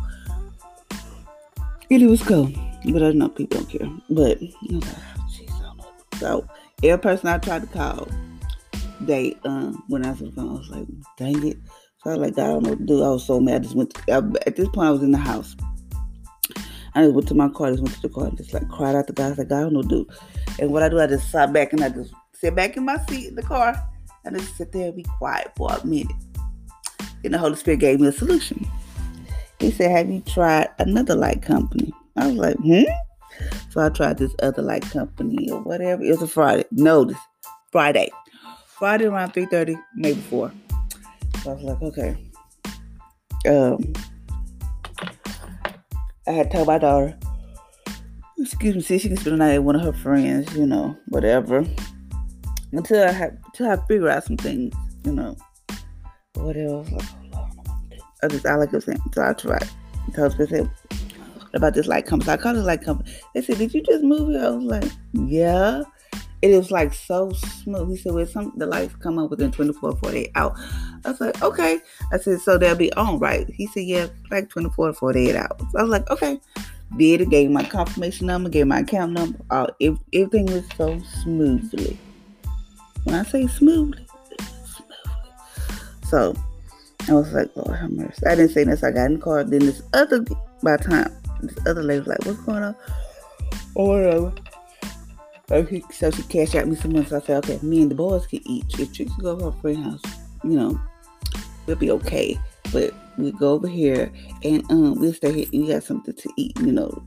And 1.90 2.02
it 2.02 2.08
was 2.08 2.22
cool. 2.24 2.52
But 2.86 3.04
I 3.04 3.12
know 3.12 3.30
people 3.30 3.60
don't 3.60 3.70
care. 3.70 3.90
But 4.10 4.40
I 4.42 4.74
like. 4.74 6.20
So 6.20 6.48
every 6.84 7.02
person 7.02 7.30
I 7.30 7.38
tried 7.38 7.62
to 7.62 7.68
call, 7.68 8.08
they 9.02 9.38
um 9.46 9.84
when 9.88 10.06
I 10.06 10.12
was 10.12 10.22
on 10.22 10.28
the 10.28 10.34
phone, 10.34 10.50
I 10.50 10.54
was 10.54 10.70
like, 10.70 10.88
dang 11.18 11.48
it. 11.48 11.58
So 12.04 12.12
I 12.12 12.18
was 12.18 12.20
like, 12.20 12.34
I 12.34 12.48
don't 12.48 12.64
know 12.64 12.72
what 12.72 12.80
to 12.80 12.86
do. 12.86 13.04
I 13.04 13.10
was 13.10 13.26
so 13.26 13.40
mad. 13.40 13.56
I 13.56 13.60
just 13.60 13.76
went 13.76 13.94
to, 13.94 14.14
I, 14.14 14.18
at 14.48 14.56
this 14.56 14.70
point 14.70 14.88
I 14.88 14.92
was 14.92 15.04
in 15.04 15.12
the 15.12 15.18
house. 15.18 15.56
I 16.96 17.08
went 17.08 17.28
to 17.28 17.36
my 17.36 17.50
car, 17.50 17.72
just 17.72 17.84
went 17.84 17.96
to 17.96 18.02
the 18.02 18.10
car 18.10 18.28
and 18.28 18.38
just 18.38 18.54
like 18.54 18.68
cried 18.70 18.96
out 18.96 19.08
to 19.08 19.14
God. 19.14 19.26
I 19.26 19.30
was 19.30 19.38
like, 19.38 19.50
God, 19.50 19.58
I 19.58 19.62
don't 19.62 19.74
know 19.74 19.82
do. 19.82 20.08
And 20.60 20.72
what 20.72 20.84
I 20.84 20.90
do, 20.90 21.00
I 21.00 21.08
just 21.08 21.30
sat 21.30 21.52
back 21.52 21.74
and 21.74 21.84
I 21.84 21.90
just 21.90 22.14
sit 22.34 22.56
back 22.56 22.78
in 22.78 22.86
my 22.86 22.98
seat 23.06 23.28
in 23.28 23.36
the 23.36 23.44
car 23.44 23.76
and 24.24 24.38
just 24.38 24.56
sit 24.56 24.72
there 24.72 24.88
and 24.88 24.96
be 24.96 25.04
quiet 25.18 25.52
for 25.56 25.72
a 25.72 25.86
minute. 25.86 26.16
Then 27.22 27.34
the 27.34 27.38
Holy 27.38 27.56
Spirit 27.56 27.80
gave 27.80 28.00
me 28.00 28.08
a 28.08 28.12
solution. 28.12 28.66
He 29.60 29.72
said, 29.72 29.92
Have 29.92 30.10
you 30.10 30.22
tried 30.22 30.70
another 30.80 31.16
light 31.16 31.42
company? 31.42 31.92
I 32.16 32.28
was 32.28 32.36
like, 32.36 32.58
Hmm? 32.58 32.84
So 33.70 33.82
I 33.82 33.90
tried 33.90 34.18
this 34.18 34.34
other 34.42 34.62
light 34.62 34.84
company 34.92 35.50
or 35.52 35.60
whatever. 35.62 36.02
It 36.02 36.12
was 36.12 36.22
a 36.22 36.28
Friday. 36.28 36.64
Notice, 36.72 37.18
Friday. 37.72 38.10
Friday 38.68 39.06
around 39.06 39.34
3.30, 39.34 39.76
maybe 39.96 40.20
4. 40.22 40.52
So 41.44 41.52
I 41.52 41.54
was 41.54 41.64
like, 41.64 41.82
okay. 41.82 42.18
Um, 43.48 43.94
I 46.28 46.32
had 46.32 46.52
told 46.52 46.68
my 46.68 46.78
daughter, 46.78 47.18
excuse 48.38 48.76
me, 48.76 48.82
see, 48.82 48.98
she 48.98 49.08
can 49.10 49.18
spend 49.18 49.34
the 49.34 49.38
night 49.38 49.60
with 49.60 49.66
one 49.66 49.76
of 49.76 49.82
her 49.82 49.94
friends, 49.94 50.56
you 50.56 50.66
know, 50.66 50.98
whatever. 51.10 51.66
Until 52.72 53.08
I 53.08 53.12
have, 53.12 53.38
until 53.46 53.70
I 53.70 53.78
figure 53.88 54.10
out 54.10 54.24
some 54.24 54.38
things, 54.38 54.76
you 55.04 55.14
know, 55.14 55.38
oh 56.38 56.42
Lord, 56.42 56.88
I 58.24 58.28
just, 58.28 58.46
I 58.46 58.56
like 58.56 58.74
it 58.74 58.84
saying, 58.84 59.02
so 59.14 59.22
I. 59.22 59.34
So 60.14 60.24
I 60.24 60.28
was 60.28 60.50
say 60.50 60.70
about 61.54 61.74
this 61.74 61.88
light 61.88 62.06
company. 62.06 62.26
So 62.26 62.34
I 62.34 62.38
called 62.38 62.58
it 62.58 62.62
light 62.62 62.84
company. 62.84 63.12
They 63.34 63.42
said, 63.42 63.58
"Did 63.58 63.74
you 63.74 63.82
just 63.82 64.04
move 64.04 64.30
here?" 64.30 64.46
I 64.46 64.50
was 64.50 64.64
like, 64.64 64.92
"Yeah." 65.14 65.84
It 66.46 66.56
was 66.56 66.70
like 66.70 66.94
so 66.94 67.32
smooth. 67.32 67.90
He 67.90 67.98
said, 67.98 68.14
"Well, 68.14 68.26
some 68.28 68.54
the 68.56 68.68
lights 68.68 68.96
come 68.98 69.18
up 69.18 69.32
within 69.32 69.52
24 69.52 69.96
48 69.98 70.32
hours." 70.36 70.60
I 71.04 71.10
was 71.10 71.20
like, 71.20 71.42
"Okay." 71.42 71.80
I 72.14 72.18
said, 72.20 72.40
"So 72.40 72.60
they'll 72.60 72.76
be 72.76 72.94
on, 72.94 73.18
right?" 73.18 73.50
He 73.50 73.66
said, 73.66 73.84
"Yeah, 73.84 74.08
like 74.30 74.50
24 74.50 74.94
48 74.94 75.36
hours." 75.36 75.62
I 75.76 75.82
was 75.82 75.90
like, 75.90 76.10
"Okay." 76.12 76.40
Did 76.98 77.22
it, 77.22 77.30
gave 77.30 77.50
my 77.50 77.64
confirmation 77.64 78.28
number, 78.28 78.48
gave 78.48 78.68
my 78.68 78.80
account 78.80 79.14
number. 79.14 79.40
All, 79.50 79.70
if 79.80 79.98
everything 80.14 80.46
was 80.46 80.64
so 80.78 81.02
smoothly. 81.24 81.98
When 83.04 83.16
I 83.16 83.24
say 83.24 83.48
smoothly, 83.48 84.06
smoothly. 84.28 84.46
So 86.08 86.36
I 87.10 87.14
was 87.14 87.34
like, 87.34 87.50
Lord 87.56 87.78
have 87.78 87.92
mercy. 87.92 88.26
I 88.28 88.36
didn't 88.36 88.52
say 88.52 88.64
this. 88.64 88.84
I 88.84 88.92
got 88.92 89.08
in 89.08 89.14
the 89.16 89.20
car. 89.20 89.44
Then 89.44 89.62
this 89.62 89.82
other, 89.94 90.24
by 90.62 90.78
the 90.78 90.84
time, 90.84 91.12
this 91.42 91.58
other 91.68 91.84
lady 91.84 92.00
was 92.00 92.08
like, 92.08 92.24
what's 92.24 92.40
going 92.42 92.64
on? 92.64 92.76
Or 93.74 94.00
whatever. 94.00 94.34
So 95.48 96.12
she 96.12 96.24
cashed 96.24 96.56
out 96.56 96.68
me 96.68 96.76
some 96.76 96.94
money. 96.94 97.06
So 97.06 97.18
I 97.18 97.22
said, 97.22 97.46
okay, 97.46 97.60
me 97.62 97.82
and 97.82 97.92
the 97.92 97.96
boys 97.96 98.26
can 98.26 98.42
eat. 98.46 98.66
If 98.80 98.94
Trixie 98.94 99.22
go 99.22 99.38
to 99.38 99.46
her 99.46 99.52
friend 99.62 99.84
house, 99.84 100.02
you 100.44 100.52
know, 100.52 100.80
we'll 101.66 101.76
be 101.76 101.92
okay. 101.92 102.40
But 102.74 102.94
we 103.18 103.32
go 103.32 103.54
over 103.54 103.68
here 103.68 104.12
and 104.44 104.64
um 104.72 105.00
we'll 105.00 105.14
stay 105.14 105.32
here. 105.32 105.48
You 105.52 105.68
got 105.68 105.84
something 105.84 106.16
to 106.16 106.30
eat, 106.36 106.60
you 106.60 106.72
know. 106.72 107.04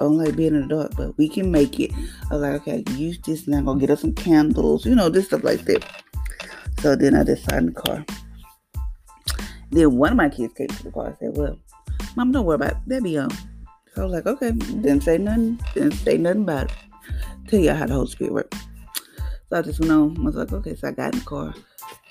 I 0.00 0.04
don't 0.04 0.18
like 0.18 0.34
being 0.34 0.54
in 0.54 0.66
the 0.66 0.74
dark, 0.74 0.96
but 0.96 1.16
we 1.18 1.28
can 1.28 1.52
make 1.52 1.78
it. 1.78 1.92
I 2.30 2.34
was 2.34 2.42
like, 2.42 2.60
okay, 2.62 2.82
use 2.92 3.18
this 3.18 3.46
and 3.46 3.54
I'm 3.54 3.66
gonna 3.66 3.78
get 3.78 3.90
us 3.90 4.00
some 4.00 4.14
candles, 4.14 4.84
you 4.84 4.94
know, 4.94 5.08
this 5.08 5.26
stuff 5.26 5.44
like 5.44 5.64
that. 5.66 5.84
So 6.80 6.96
then 6.96 7.14
I 7.14 7.24
sat 7.24 7.54
in 7.54 7.66
the 7.66 7.72
car. 7.72 8.04
Then 9.70 9.96
one 9.96 10.12
of 10.12 10.16
my 10.16 10.28
kids 10.28 10.54
came 10.54 10.68
to 10.68 10.82
the 10.82 10.90
car 10.90 11.08
and 11.08 11.16
said, 11.18 11.36
Well, 11.36 11.58
Mom, 12.16 12.32
don't 12.32 12.44
worry 12.44 12.56
about 12.56 12.72
it. 12.72 12.76
That 12.86 13.02
be 13.02 13.18
on. 13.18 13.30
So 13.30 14.02
I 14.02 14.04
was 14.04 14.12
like, 14.12 14.26
okay, 14.26 14.50
didn't 14.50 15.02
say 15.02 15.18
nothing, 15.18 15.60
didn't 15.72 15.92
say 15.92 16.16
nothing 16.16 16.42
about 16.42 16.70
it. 16.70 16.72
Tell 17.48 17.60
y'all 17.60 17.74
how 17.74 17.86
the 17.86 17.94
Holy 17.94 18.06
Spirit 18.06 18.32
works. 18.32 18.58
So 19.50 19.58
I 19.58 19.62
just 19.62 19.80
went 19.80 19.92
on. 19.92 20.16
I 20.18 20.22
was 20.22 20.36
like, 20.36 20.52
okay, 20.52 20.74
so 20.74 20.88
I 20.88 20.92
got 20.92 21.12
in 21.12 21.20
the 21.20 21.24
car. 21.26 21.54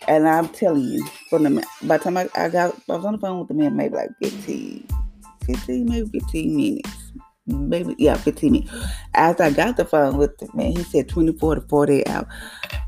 And 0.08 0.28
I'm 0.28 0.50
telling 0.50 0.84
you, 0.84 1.06
from 1.30 1.44
the 1.44 1.66
by 1.84 1.98
the 1.98 2.04
time 2.04 2.18
I, 2.18 2.30
I 2.36 2.50
got, 2.50 2.76
I 2.90 2.96
was 2.96 3.06
on 3.06 3.14
the 3.14 3.20
phone 3.20 3.40
with 3.40 3.48
the 3.48 3.54
man 3.54 3.76
maybe 3.76 3.96
like 3.96 4.10
15, 4.22 4.88
15, 5.46 5.86
maybe 5.86 6.20
15 6.20 6.56
minutes. 6.56 6.90
Maybe, 7.46 7.96
yeah, 7.98 8.16
15 8.16 8.52
minutes. 8.52 8.72
After 9.16 9.44
I 9.44 9.50
got 9.50 9.78
the 9.78 9.86
phone 9.86 10.18
with 10.18 10.38
the 10.38 10.50
man, 10.54 10.76
he 10.76 10.84
said 10.84 11.10
24 11.10 11.56
to 11.56 11.62
48 11.62 12.10
hours. 12.10 12.28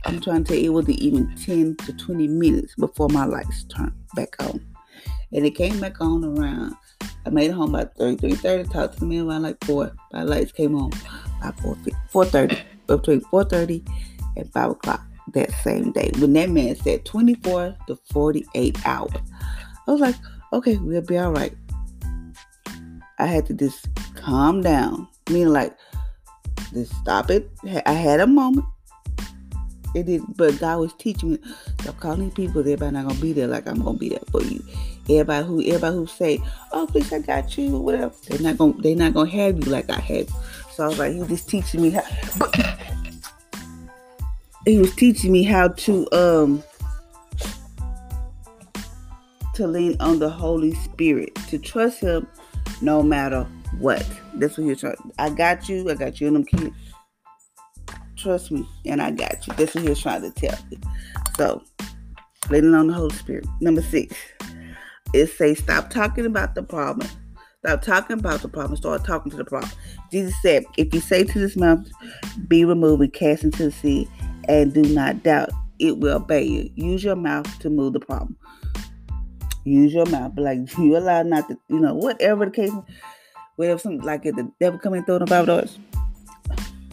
I'm 0.06 0.22
trying 0.22 0.44
to 0.44 0.54
tell 0.54 0.62
you, 0.62 0.72
it 0.72 0.74
was 0.74 0.90
even 0.90 1.36
10 1.36 1.78
to 1.78 1.94
20 1.94 2.28
minutes 2.28 2.76
before 2.76 3.10
my 3.10 3.26
lights 3.26 3.64
turned 3.66 3.94
back 4.16 4.36
on. 4.40 4.66
And 5.34 5.46
it 5.46 5.52
came 5.52 5.80
back 5.80 6.00
on 6.00 6.24
around, 6.24 6.76
I 7.26 7.30
made 7.30 7.50
it 7.50 7.54
home 7.54 7.72
by 7.72 7.86
3, 7.98 8.16
3.30, 8.18 8.72
talked 8.72 8.94
to 8.94 9.00
the 9.02 9.06
man 9.08 9.28
around 9.28 9.44
like 9.44 9.64
4. 9.66 9.92
My 10.14 10.24
lights 10.24 10.52
came 10.52 10.76
on 10.76 10.92
by 11.42 11.52
4, 11.62 11.76
4.30, 12.26 12.62
between 12.88 13.22
4.30 13.22 13.88
and 14.38 14.52
5 14.52 14.72
o'clock 14.72 15.02
that 15.34 15.52
same 15.64 15.92
day. 15.92 16.12
When 16.18 16.34
that 16.34 16.50
man 16.50 16.76
said 16.76 17.06
24 17.06 17.76
to 17.88 17.96
48 18.12 18.86
hours, 18.86 19.12
I 19.88 19.92
was 19.92 20.02
like, 20.02 20.16
okay, 20.54 20.78
we'll 20.78 21.02
be 21.02 21.18
all 21.18 21.32
right. 21.32 21.56
I 23.20 23.28
had 23.28 23.46
to 23.48 23.54
just 23.54 23.88
calm 24.16 24.62
down, 24.62 25.08
meaning 25.30 25.54
like, 25.54 25.78
just 26.74 26.94
stop 26.96 27.30
it. 27.30 27.50
I 27.86 27.94
had 27.94 28.20
a 28.20 28.28
moment. 28.28 28.66
It 29.96 30.08
did, 30.08 30.24
but 30.36 30.60
God 30.60 30.80
was 30.80 30.94
teaching 30.94 31.34
me. 31.34 31.40
Stop 31.80 32.02
calling 32.02 32.30
people. 32.30 32.60
Everybody 32.60 32.92
not 32.92 33.08
gonna 33.08 33.22
be 33.22 33.32
there 33.32 33.48
like 33.48 33.66
I'm 33.66 33.82
gonna 33.82 33.98
be 33.98 34.10
there 34.10 34.20
for 34.30 34.44
you. 34.44 34.62
Everybody 35.08 35.48
who, 35.48 35.64
everybody 35.64 35.96
who 35.96 36.06
say, 36.06 36.42
"Oh, 36.74 36.86
please, 36.86 37.14
I 37.14 37.20
got 37.20 37.58
you," 37.58 37.78
whatever. 37.78 38.14
They're 38.28 38.40
not 38.40 38.58
gonna, 38.58 38.74
they're 38.80 38.96
not 38.96 39.14
gonna 39.14 39.30
have 39.30 39.56
you 39.56 39.72
like 39.72 39.90
I 39.90 40.00
have. 40.00 40.28
So 40.76 40.84
I 40.84 40.88
was 40.88 41.00
like, 41.00 41.14
He 41.14 41.24
just 41.24 41.50
teaching 41.50 41.82
me 41.82 41.90
how. 41.92 42.04
But 42.38 42.54
he 44.66 44.80
was 44.80 44.96
teaching 44.96 45.32
me 45.32 45.44
how 45.44 45.70
to 45.70 46.12
um 46.12 46.64
to 49.54 49.68
lean 49.68 49.96
on 50.02 50.20
the 50.20 50.30
Holy 50.30 50.74
Spirit, 50.74 51.34
to 51.48 51.58
trust 51.58 52.02
Him 52.02 52.28
no 52.82 53.02
matter 53.02 53.44
what. 53.80 54.06
That's 54.34 54.58
what 54.58 54.68
He's 54.68 54.82
trying. 54.82 54.96
I 55.18 55.30
got 55.30 55.70
you. 55.70 55.90
I 55.90 55.94
got 55.94 56.20
you 56.20 56.28
and 56.28 56.36
them 56.36 56.46
kids. 56.46 56.76
Trust 58.18 58.52
me, 58.52 58.68
and 58.86 59.02
I 59.02 59.12
got 59.12 59.48
you. 59.48 59.54
That's 59.54 59.76
what 59.76 59.84
He 59.84 59.90
was 59.90 60.02
trying 60.02 60.24
to 60.24 60.32
tell 60.32 60.58
me. 60.70 60.78
So, 61.38 61.64
leaning 62.50 62.74
on 62.74 62.88
the 62.88 62.94
Holy 62.94 63.16
Spirit. 63.16 63.46
Number 63.62 63.82
six, 63.82 64.16
it 65.14 65.28
say 65.28 65.54
stop 65.54 65.90
talking 65.90 66.26
about 66.26 66.56
the 66.56 66.64
problem. 66.64 67.08
Stop 67.66 67.82
talking 67.82 68.20
about 68.20 68.42
the 68.42 68.48
problem. 68.48 68.78
Start 68.78 69.04
talking 69.04 69.32
to 69.32 69.38
the 69.38 69.46
problem. 69.46 69.72
Jesus 70.12 70.36
said, 70.42 70.66
"If 70.78 70.94
you 70.94 71.00
say 71.00 71.24
to 71.24 71.40
this 71.40 71.56
mountain, 71.56 71.92
be 72.48 72.64
removed 72.64 73.02
and 73.02 73.14
cast 73.14 73.44
into 73.44 73.66
the 73.66 73.72
sea." 73.72 74.08
and 74.48 74.74
do 74.74 74.84
not 74.84 75.24
doubt 75.24 75.50
it 75.80 75.98
will 75.98 76.18
obey 76.18 76.44
you. 76.44 76.70
Use 76.76 77.04
your 77.04 77.16
mouth 77.16 77.60
to 77.60 77.70
move 77.70 77.94
the 77.94 78.00
problem. 78.00 78.38
Use 79.64 79.94
your 79.94 80.06
mouth, 80.06 80.34
like 80.38 80.60
you 80.78 80.96
allow 80.96 81.24
not 81.24 81.48
to, 81.50 81.58
you 81.70 81.80
know, 81.80 81.96
whatever 81.96 82.46
the 82.46 82.52
case, 82.52 82.72
whatever 83.56 83.80
something 83.80 84.02
like 84.02 84.26
if 84.26 84.36
the 84.36 84.50
devil 84.60 84.80
come 84.80 84.94
and 84.94 85.06
throw 85.06 85.18
the 85.18 85.26
five 85.26 85.48
dollars, 85.48 85.80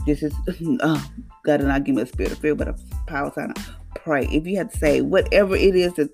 this 0.07 0.23
is 0.23 0.33
uh, 0.81 1.03
God 1.45 1.59
did 1.59 1.67
not 1.67 1.85
give 1.85 1.97
me 1.97 2.03
a 2.03 2.07
spirit 2.07 2.33
of 2.33 2.39
fear, 2.39 2.55
but 2.55 2.69
a 2.69 2.77
power 3.07 3.31
sign. 3.35 3.53
Pray. 3.95 4.27
If 4.33 4.47
you 4.47 4.57
had 4.57 4.73
to 4.73 4.79
say 4.79 5.01
whatever 5.01 5.55
it 5.55 5.77
is 5.77 5.93
to 5.95 6.11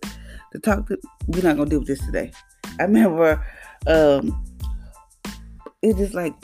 to 0.53 0.59
talk 0.59 0.89
to, 0.89 0.99
we're 1.29 1.43
not 1.43 1.57
gonna 1.57 1.71
deal 1.71 1.79
with 1.79 1.89
this 1.89 2.05
today. 2.05 2.33
I 2.81 2.85
remember 2.85 3.47
um 3.87 4.45
it's 5.83 5.99
just 5.99 6.15
like 6.15 6.35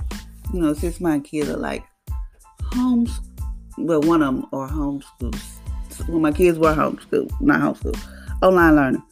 you 0.52 0.60
know, 0.60 0.74
since 0.74 1.00
my 1.00 1.18
kids 1.20 1.48
are 1.48 1.56
like 1.56 1.84
homes, 2.62 3.20
well, 3.78 4.00
one 4.02 4.22
of 4.22 4.34
them 4.34 4.46
are 4.52 4.68
homeschooled. 4.68 5.40
When 6.08 6.22
my 6.22 6.32
kids 6.32 6.58
were 6.58 6.74
homeschooled, 6.74 7.32
not 7.40 7.60
homeschooled, 7.60 8.00
online 8.42 8.76
learning. 8.76 9.02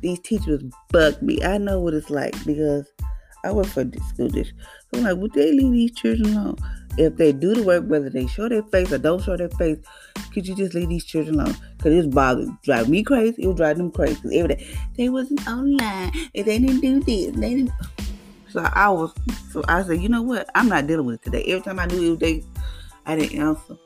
These 0.00 0.20
teachers 0.20 0.62
bug 0.90 1.20
me. 1.22 1.42
I 1.42 1.58
know 1.58 1.80
what 1.80 1.94
it's 1.94 2.10
like 2.10 2.34
because 2.44 2.86
I 3.44 3.52
work 3.52 3.66
for 3.66 3.82
a 3.82 4.00
school 4.08 4.28
district. 4.28 4.60
So 4.92 4.98
I'm 4.98 5.04
like, 5.04 5.16
would 5.16 5.32
they 5.32 5.52
leave 5.52 5.72
these 5.72 5.92
children 5.92 6.36
alone? 6.36 6.56
If 6.98 7.16
they 7.16 7.32
do 7.32 7.54
the 7.54 7.62
work, 7.62 7.84
whether 7.86 8.10
they 8.10 8.26
show 8.26 8.48
their 8.48 8.64
face 8.64 8.92
or 8.92 8.98
don't 8.98 9.22
show 9.22 9.36
their 9.36 9.48
face, 9.50 9.78
could 10.32 10.46
you 10.46 10.54
just 10.54 10.74
leave 10.74 10.88
these 10.88 11.04
children 11.04 11.40
alone? 11.40 11.56
Because 11.76 12.04
it's 12.04 12.14
bothering, 12.14 12.58
drive 12.62 12.88
me 12.88 13.02
crazy. 13.02 13.42
It 13.42 13.46
would 13.46 13.56
drive 13.56 13.78
them 13.78 13.90
crazy. 13.90 14.38
Every 14.38 14.56
day, 14.56 14.76
they 14.96 15.08
wasn't 15.08 15.46
online. 15.48 16.12
If 16.34 16.46
they 16.46 16.58
didn't 16.58 16.80
do 16.80 17.00
this, 17.00 17.34
they 17.34 17.54
didn't. 17.54 17.72
So 18.52 18.60
I 18.60 18.90
was, 18.90 19.14
so 19.50 19.62
I 19.66 19.82
said, 19.82 20.02
you 20.02 20.10
know 20.10 20.20
what? 20.20 20.50
I'm 20.54 20.68
not 20.68 20.86
dealing 20.86 21.06
with 21.06 21.14
it 21.14 21.22
today. 21.22 21.42
Every 21.44 21.62
time 21.62 21.78
I 21.78 21.86
knew 21.86 22.12
it, 22.12 22.20
they, 22.20 22.44
I 23.06 23.16
didn't 23.16 23.38
answer. 23.40 23.78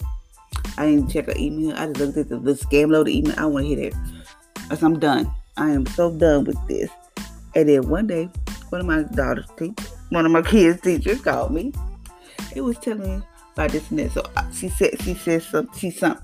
I 0.76 0.86
didn't 0.86 1.08
check 1.08 1.28
an 1.28 1.38
email. 1.38 1.76
I 1.76 1.86
just 1.86 2.00
looked 2.00 2.18
at 2.18 2.28
the, 2.28 2.38
the 2.38 2.54
scam 2.54 2.90
load 2.90 3.08
email. 3.08 3.34
I 3.38 3.46
want 3.46 3.64
to 3.64 3.68
hit 3.68 3.78
it. 3.78 3.94
Said, 4.68 4.82
I'm 4.82 4.98
done. 4.98 5.30
I 5.56 5.70
am 5.70 5.86
so 5.86 6.10
done 6.10 6.44
with 6.44 6.58
this. 6.66 6.90
And 7.54 7.68
then 7.68 7.88
one 7.88 8.08
day, 8.08 8.28
one 8.70 8.80
of 8.80 8.86
my 8.88 9.04
daughter's 9.04 9.46
teachers, 9.56 9.94
one 10.08 10.26
of 10.26 10.32
my 10.32 10.42
kids' 10.42 10.80
teachers 10.80 11.20
called 11.20 11.52
me. 11.52 11.72
It 12.56 12.62
was 12.62 12.76
telling 12.78 13.18
me 13.18 13.22
about 13.52 13.70
this 13.70 13.88
and 13.90 14.00
that. 14.00 14.12
So 14.12 14.22
uh, 14.36 14.50
she 14.50 14.68
said, 14.68 15.00
she 15.00 15.14
said 15.14 15.44
something, 15.44 15.78
she 15.78 15.90
sent 15.90 16.18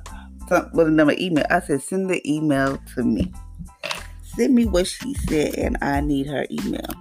something 0.49 0.77
with 0.77 0.89
another 0.89 1.15
email. 1.17 1.47
I 1.49 1.61
said, 1.61 1.81
send 1.81 2.11
the 2.11 2.21
email 2.29 2.77
to 2.97 3.05
me. 3.05 3.33
Send 4.25 4.55
me 4.55 4.67
what 4.67 4.89
she 4.89 5.15
said, 5.15 5.55
and 5.55 5.79
I 5.81 6.01
need 6.01 6.27
her 6.27 6.45
email. 6.51 6.93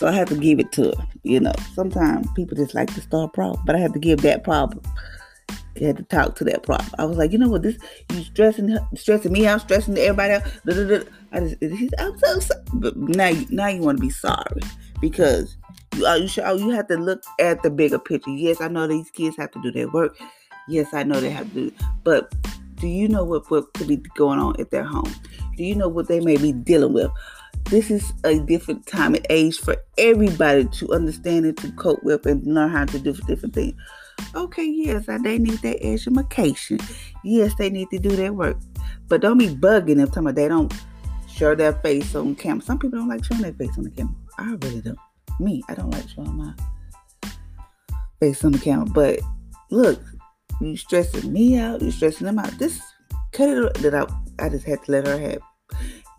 So 0.00 0.06
I 0.06 0.12
had 0.12 0.28
to 0.28 0.34
give 0.34 0.58
it 0.58 0.72
to 0.72 0.84
her. 0.84 1.06
You 1.24 1.40
know, 1.40 1.52
sometimes 1.74 2.26
people 2.32 2.56
just 2.56 2.74
like 2.74 2.92
to 2.94 3.02
start 3.02 3.28
a 3.28 3.32
problem, 3.34 3.62
but 3.66 3.76
I 3.76 3.78
had 3.80 3.92
to 3.92 3.98
give 3.98 4.22
that 4.22 4.44
problem 4.44 4.82
You 5.76 5.88
had 5.88 5.98
to 5.98 6.02
talk 6.04 6.36
to 6.36 6.44
that 6.44 6.62
problem. 6.62 6.88
I 6.98 7.04
was 7.04 7.18
like, 7.18 7.32
you 7.32 7.38
know 7.38 7.50
what, 7.50 7.60
this 7.60 7.76
you 8.10 8.22
stressing 8.22 8.78
stressing 8.94 9.30
me 9.30 9.46
out, 9.46 9.60
stressing 9.60 9.98
everybody 9.98 10.32
out. 10.32 10.42
I 11.32 11.40
just, 11.40 11.94
I'm 11.98 12.18
so 12.18 12.40
sorry. 12.40 12.62
But 12.72 12.96
now, 12.96 13.30
now 13.50 13.66
you 13.68 13.82
want 13.82 13.98
to 13.98 14.00
be 14.00 14.08
sorry 14.08 14.62
because 15.02 15.58
you 15.94 16.06
oh, 16.06 16.14
you, 16.14 16.28
should, 16.28 16.44
oh, 16.44 16.56
you 16.56 16.70
have 16.70 16.88
to 16.88 16.96
look 16.96 17.22
at 17.38 17.62
the 17.62 17.68
bigger 17.68 17.98
picture. 17.98 18.30
Yes, 18.30 18.62
I 18.62 18.68
know 18.68 18.86
these 18.86 19.10
kids 19.10 19.36
have 19.36 19.50
to 19.50 19.60
do 19.60 19.70
their 19.70 19.90
work. 19.90 20.16
Yes, 20.66 20.94
I 20.94 21.02
know 21.02 21.20
they 21.20 21.28
have 21.28 21.52
to 21.52 21.70
do, 21.70 21.76
but 22.04 22.34
do 22.76 22.88
you 22.88 23.06
know 23.06 23.24
what 23.24 23.50
what 23.50 23.70
could 23.74 23.88
be 23.88 23.98
going 24.16 24.38
on 24.38 24.58
at 24.58 24.70
their 24.70 24.84
home? 24.84 25.12
Do 25.58 25.62
you 25.62 25.74
know 25.74 25.88
what 25.88 26.08
they 26.08 26.20
may 26.20 26.38
be 26.38 26.52
dealing 26.52 26.94
with? 26.94 27.10
This 27.64 27.90
is 27.90 28.12
a 28.24 28.40
different 28.40 28.86
time 28.86 29.14
and 29.14 29.26
age 29.30 29.58
for 29.58 29.76
everybody 29.96 30.64
to 30.64 30.92
understand 30.92 31.46
and 31.46 31.56
to 31.58 31.70
cope 31.72 32.02
with 32.02 32.26
and 32.26 32.44
learn 32.46 32.70
how 32.70 32.84
to 32.84 32.98
do 32.98 33.12
different 33.12 33.54
things. 33.54 33.74
Okay, 34.34 34.64
yes, 34.64 35.06
they 35.06 35.38
need 35.38 35.58
that 35.62 35.78
education. 35.84 36.78
Yes, 37.24 37.54
they 37.54 37.70
need 37.70 37.88
to 37.90 37.98
do 37.98 38.10
their 38.10 38.32
work. 38.32 38.56
But 39.08 39.20
don't 39.20 39.38
be 39.38 39.48
bugging 39.48 39.96
them 39.96 40.08
talking 40.08 40.22
about 40.24 40.34
they 40.34 40.48
don't 40.48 40.72
show 41.28 41.54
their 41.54 41.72
face 41.74 42.14
on 42.14 42.34
camera. 42.34 42.62
Some 42.62 42.78
people 42.78 42.98
don't 42.98 43.08
like 43.08 43.24
showing 43.24 43.42
their 43.42 43.52
face 43.52 43.76
on 43.78 43.84
the 43.84 43.90
camera. 43.90 44.14
I 44.38 44.50
really 44.52 44.80
don't. 44.80 44.98
Me, 45.38 45.62
I 45.68 45.74
don't 45.74 45.90
like 45.90 46.08
showing 46.08 46.36
my 46.36 46.52
face 48.20 48.44
on 48.44 48.52
the 48.52 48.58
camera. 48.58 48.86
But 48.86 49.20
look, 49.70 50.02
you 50.60 50.76
stressing 50.76 51.32
me 51.32 51.58
out, 51.58 51.82
you 51.82 51.90
stressing 51.90 52.26
them 52.26 52.38
out. 52.38 52.50
This 52.58 52.80
cut 53.32 53.48
it 53.48 53.74
that 53.74 53.94
I 53.94 54.06
I 54.44 54.48
just 54.48 54.66
had 54.66 54.82
to 54.84 54.92
let 54.92 55.06
her 55.06 55.18
have. 55.18 55.40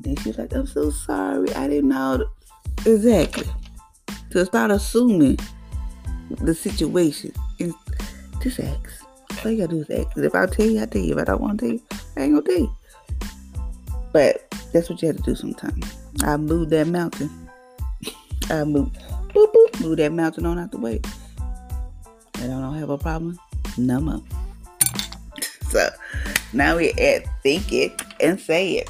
Then 0.01 0.15
she's 0.17 0.37
like, 0.37 0.53
I'm 0.53 0.65
so 0.65 0.89
sorry. 0.89 1.53
I 1.53 1.67
didn't 1.67 1.89
know 1.89 2.25
exactly. 2.85 3.47
To 4.31 4.45
start 4.45 4.71
assuming 4.71 5.37
the 6.41 6.55
situation. 6.55 7.33
And 7.59 7.73
just 8.41 8.59
ask. 8.59 9.05
All 9.45 9.51
you 9.51 9.57
gotta 9.57 9.75
do 9.75 9.81
is 9.81 9.89
ask. 9.89 10.17
If 10.17 10.35
I 10.35 10.45
tell 10.47 10.65
you, 10.65 10.81
I 10.81 10.85
tell 10.85 11.01
you. 11.01 11.13
If 11.13 11.19
I 11.19 11.23
don't 11.25 11.41
want 11.41 11.59
to 11.59 11.65
tell 11.65 11.73
you, 11.73 11.81
I 12.17 12.21
ain't 12.21 12.33
gonna 12.33 12.41
tell 12.41 12.59
you. 12.59 12.75
But 14.11 14.49
that's 14.73 14.89
what 14.89 15.01
you 15.01 15.07
have 15.07 15.17
to 15.17 15.23
do 15.23 15.35
sometimes. 15.35 15.85
I 16.23 16.37
moved 16.37 16.71
that 16.71 16.87
mountain. 16.87 17.29
I 18.49 18.63
moved. 18.63 18.97
Boop, 19.29 19.53
boop, 19.53 19.81
move 19.81 19.97
that 19.97 20.11
mountain 20.11 20.45
on 20.45 20.59
out 20.59 20.71
the 20.71 20.77
way. 20.77 20.99
And 22.39 22.51
I 22.51 22.59
don't 22.59 22.77
have 22.77 22.89
a 22.89 22.97
problem 22.97 23.39
no 23.77 23.99
more. 23.99 24.21
So 25.69 25.87
now 26.51 26.75
we 26.75 26.91
at 26.91 27.23
think 27.43 27.71
it 27.71 28.01
and 28.19 28.37
say 28.37 28.73
it. 28.73 28.89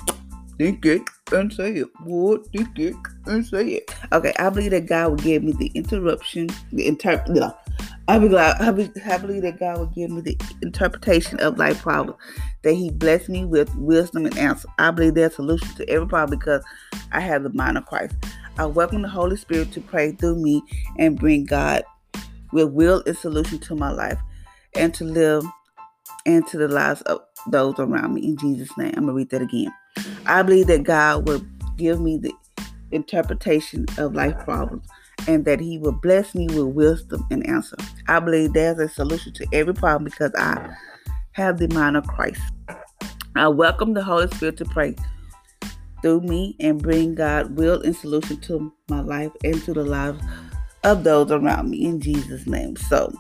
Think 0.62 0.86
it 0.86 1.01
and 1.32 1.51
say 1.51 1.72
it. 1.72 1.88
What? 2.03 2.46
Think 2.56 2.77
it 2.77 2.94
and 3.25 3.44
say 3.44 3.65
it. 3.65 3.96
Okay, 4.13 4.32
I 4.38 4.48
believe 4.51 4.70
that 4.70 4.86
God 4.86 5.10
will 5.10 5.18
give 5.18 5.41
me 5.41 5.53
the 5.53 5.72
interruption, 5.74 6.50
the. 6.72 7.24
No, 7.30 7.58
I 8.08 8.20
believe, 8.20 8.36
I, 8.38 8.70
believe, 8.70 8.91
I 9.03 9.18
believe 9.18 9.41
that 9.41 9.60
God 9.60 9.80
will 9.80 9.88
give 9.88 10.12
me 10.12 10.22
the 10.22 10.39
interpretation 10.62 11.39
of 11.39 11.58
life 11.58 11.82
problems. 11.82 12.20
That 12.62 12.74
He 12.74 12.91
bless 12.91 13.27
me 13.27 13.44
with 13.44 13.74
wisdom 13.74 14.27
and 14.27 14.38
answer. 14.38 14.68
I 14.77 14.91
believe 14.91 15.15
there's 15.15 15.34
solution 15.34 15.68
to 15.77 15.89
every 15.89 16.08
problem 16.08 16.38
because 16.38 16.63
I 17.12 17.22
have 17.22 17.41
the 17.41 17.50
mind 17.53 17.80
of 17.80 17.88
Christ. 17.88 18.13
I 18.60 18.68
welcome 18.68 19.01
the 19.01 19.10
Holy 19.10 19.38
Spirit 19.38 19.72
to 19.72 19.82
pray 19.82 20.12
through 20.12 20.36
me 20.36 20.62
and 21.00 21.18
bring 21.18 21.46
God 21.46 21.84
with 22.51 22.70
will 22.70 23.01
and 23.08 23.18
solution 23.18 23.58
to 23.62 23.74
my 23.74 23.89
life 23.89 24.20
and 24.75 24.94
to 24.94 25.06
live 25.06 25.44
and 26.27 26.46
to 26.50 26.60
the 26.60 26.68
lives 26.68 27.01
of 27.01 27.22
those 27.48 27.80
around 27.80 28.13
me. 28.13 28.27
In 28.27 28.38
Jesus' 28.38 28.77
name, 28.77 28.94
I'm 28.96 29.06
going 29.06 29.08
to 29.08 29.13
read 29.13 29.30
that 29.32 29.41
again. 29.41 29.74
I 30.25 30.41
believe 30.41 30.67
that 30.67 30.83
God 30.83 31.27
will 31.27 31.41
give 31.77 32.00
me 32.00 32.17
the 32.17 32.33
interpretation 32.91 33.86
of 33.98 34.15
life 34.15 34.38
problems 34.39 34.86
and 35.27 35.45
that 35.45 35.60
He 35.60 35.77
will 35.77 35.91
bless 35.91 36.36
me 36.36 36.48
with 36.48 36.75
wisdom 36.75 37.25
and 37.31 37.45
answer. 37.48 37.77
I 38.07 38.19
believe 38.19 38.53
there's 38.53 38.79
a 38.79 38.89
solution 38.89 39.33
to 39.33 39.48
every 39.53 39.74
problem 39.74 40.05
because 40.05 40.31
I 40.38 40.75
have 41.33 41.57
the 41.57 41.67
mind 41.69 41.98
of 41.98 42.07
Christ. 42.07 42.41
I 43.36 43.48
welcome 43.48 43.93
the 43.93 44.03
Holy 44.03 44.27
Spirit 44.27 44.57
to 44.57 44.65
pray 44.65 44.95
through 46.01 46.21
me 46.21 46.55
and 46.60 46.81
bring 46.81 47.15
God 47.15 47.55
will 47.55 47.81
and 47.81 47.95
solution 47.95 48.38
to 48.41 48.74
my 48.89 49.01
life 49.01 49.31
and 49.43 49.62
to 49.63 49.74
the 49.74 49.83
lives 49.83 50.21
of 50.83 51.03
those 51.03 51.31
around 51.31 51.69
me 51.69 51.86
in 51.86 52.01
Jesus' 52.01 52.48
name. 52.48 52.75
So, 52.75 53.13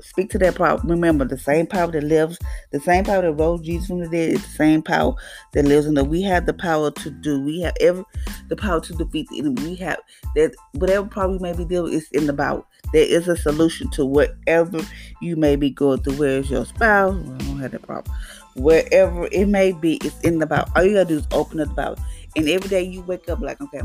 speak 0.00 0.30
to 0.30 0.38
that 0.38 0.56
power. 0.56 0.80
Remember, 0.84 1.24
the 1.24 1.38
same 1.38 1.66
power 1.66 1.90
that 1.90 2.02
lives, 2.02 2.38
the 2.70 2.80
same 2.80 3.04
power 3.04 3.22
that 3.22 3.32
rose 3.32 3.60
Jesus 3.60 3.88
from 3.88 4.00
the 4.00 4.08
dead 4.08 4.30
is 4.30 4.42
the 4.42 4.56
same 4.56 4.82
power 4.82 5.14
that 5.52 5.64
lives 5.64 5.86
in 5.86 5.96
us. 5.98 6.06
We 6.06 6.22
have 6.22 6.46
the 6.46 6.54
power 6.54 6.90
to 6.90 7.10
do. 7.10 7.40
We 7.40 7.60
have 7.62 7.74
every 7.80 8.04
the 8.48 8.56
power 8.56 8.80
to 8.80 8.92
defeat 8.94 9.28
the 9.28 9.38
enemy. 9.38 9.62
We 9.62 9.74
have 9.76 9.98
that 10.34 10.54
whatever 10.72 11.06
problem 11.06 11.38
you 11.38 11.42
may 11.42 11.52
be 11.52 11.64
dealing 11.64 11.92
is 11.92 12.08
in 12.12 12.26
the 12.26 12.32
Bible. 12.32 12.66
There 12.92 13.06
is 13.06 13.28
a 13.28 13.36
solution 13.36 13.90
to 13.90 14.04
whatever 14.04 14.80
you 15.20 15.36
may 15.36 15.56
be 15.56 15.70
going 15.70 16.02
through. 16.02 16.16
Where 16.16 16.38
is 16.38 16.50
your 16.50 16.64
spouse? 16.64 17.14
Don't 17.14 17.58
have 17.58 17.72
that 17.72 17.82
problem. 17.82 18.14
Wherever 18.56 19.28
it 19.30 19.46
may 19.46 19.72
be, 19.72 19.96
it's 19.96 20.18
in 20.20 20.38
the 20.38 20.46
Bible. 20.46 20.70
All 20.74 20.84
you 20.84 20.94
gotta 20.94 21.08
do 21.08 21.18
is 21.18 21.26
open 21.32 21.60
up 21.60 21.68
the 21.68 21.74
Bible. 21.74 22.02
And 22.36 22.48
every 22.48 22.68
day 22.68 22.82
you 22.82 23.02
wake 23.02 23.28
up 23.28 23.40
like, 23.40 23.60
okay, 23.60 23.80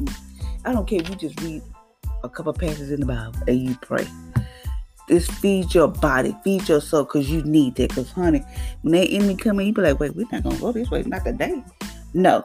I 0.65 0.73
don't 0.73 0.87
care 0.87 0.99
if 0.99 1.09
you 1.09 1.15
just 1.15 1.39
read 1.41 1.61
a 2.23 2.29
couple 2.29 2.53
passages 2.53 2.91
in 2.91 2.99
the 2.99 3.05
Bible 3.05 3.33
and 3.47 3.61
you 3.61 3.75
pray. 3.81 4.07
This 5.07 5.27
feeds 5.27 5.75
your 5.75 5.87
body, 5.87 6.35
feed 6.43 6.67
your 6.67 6.81
soul, 6.81 7.03
because 7.03 7.29
you 7.29 7.43
need 7.43 7.75
that. 7.75 7.89
Because, 7.89 8.11
honey, 8.11 8.43
when 8.81 8.93
that 8.93 9.07
enemy 9.11 9.35
come 9.35 9.59
in, 9.59 9.67
you 9.67 9.73
be 9.73 9.81
like, 9.81 9.99
wait, 9.99 10.15
we're 10.15 10.25
not 10.31 10.43
to 10.43 10.57
go 10.57 10.71
this 10.71 10.89
way, 10.89 11.03
not 11.03 11.23
today. 11.23 11.63
No. 12.13 12.43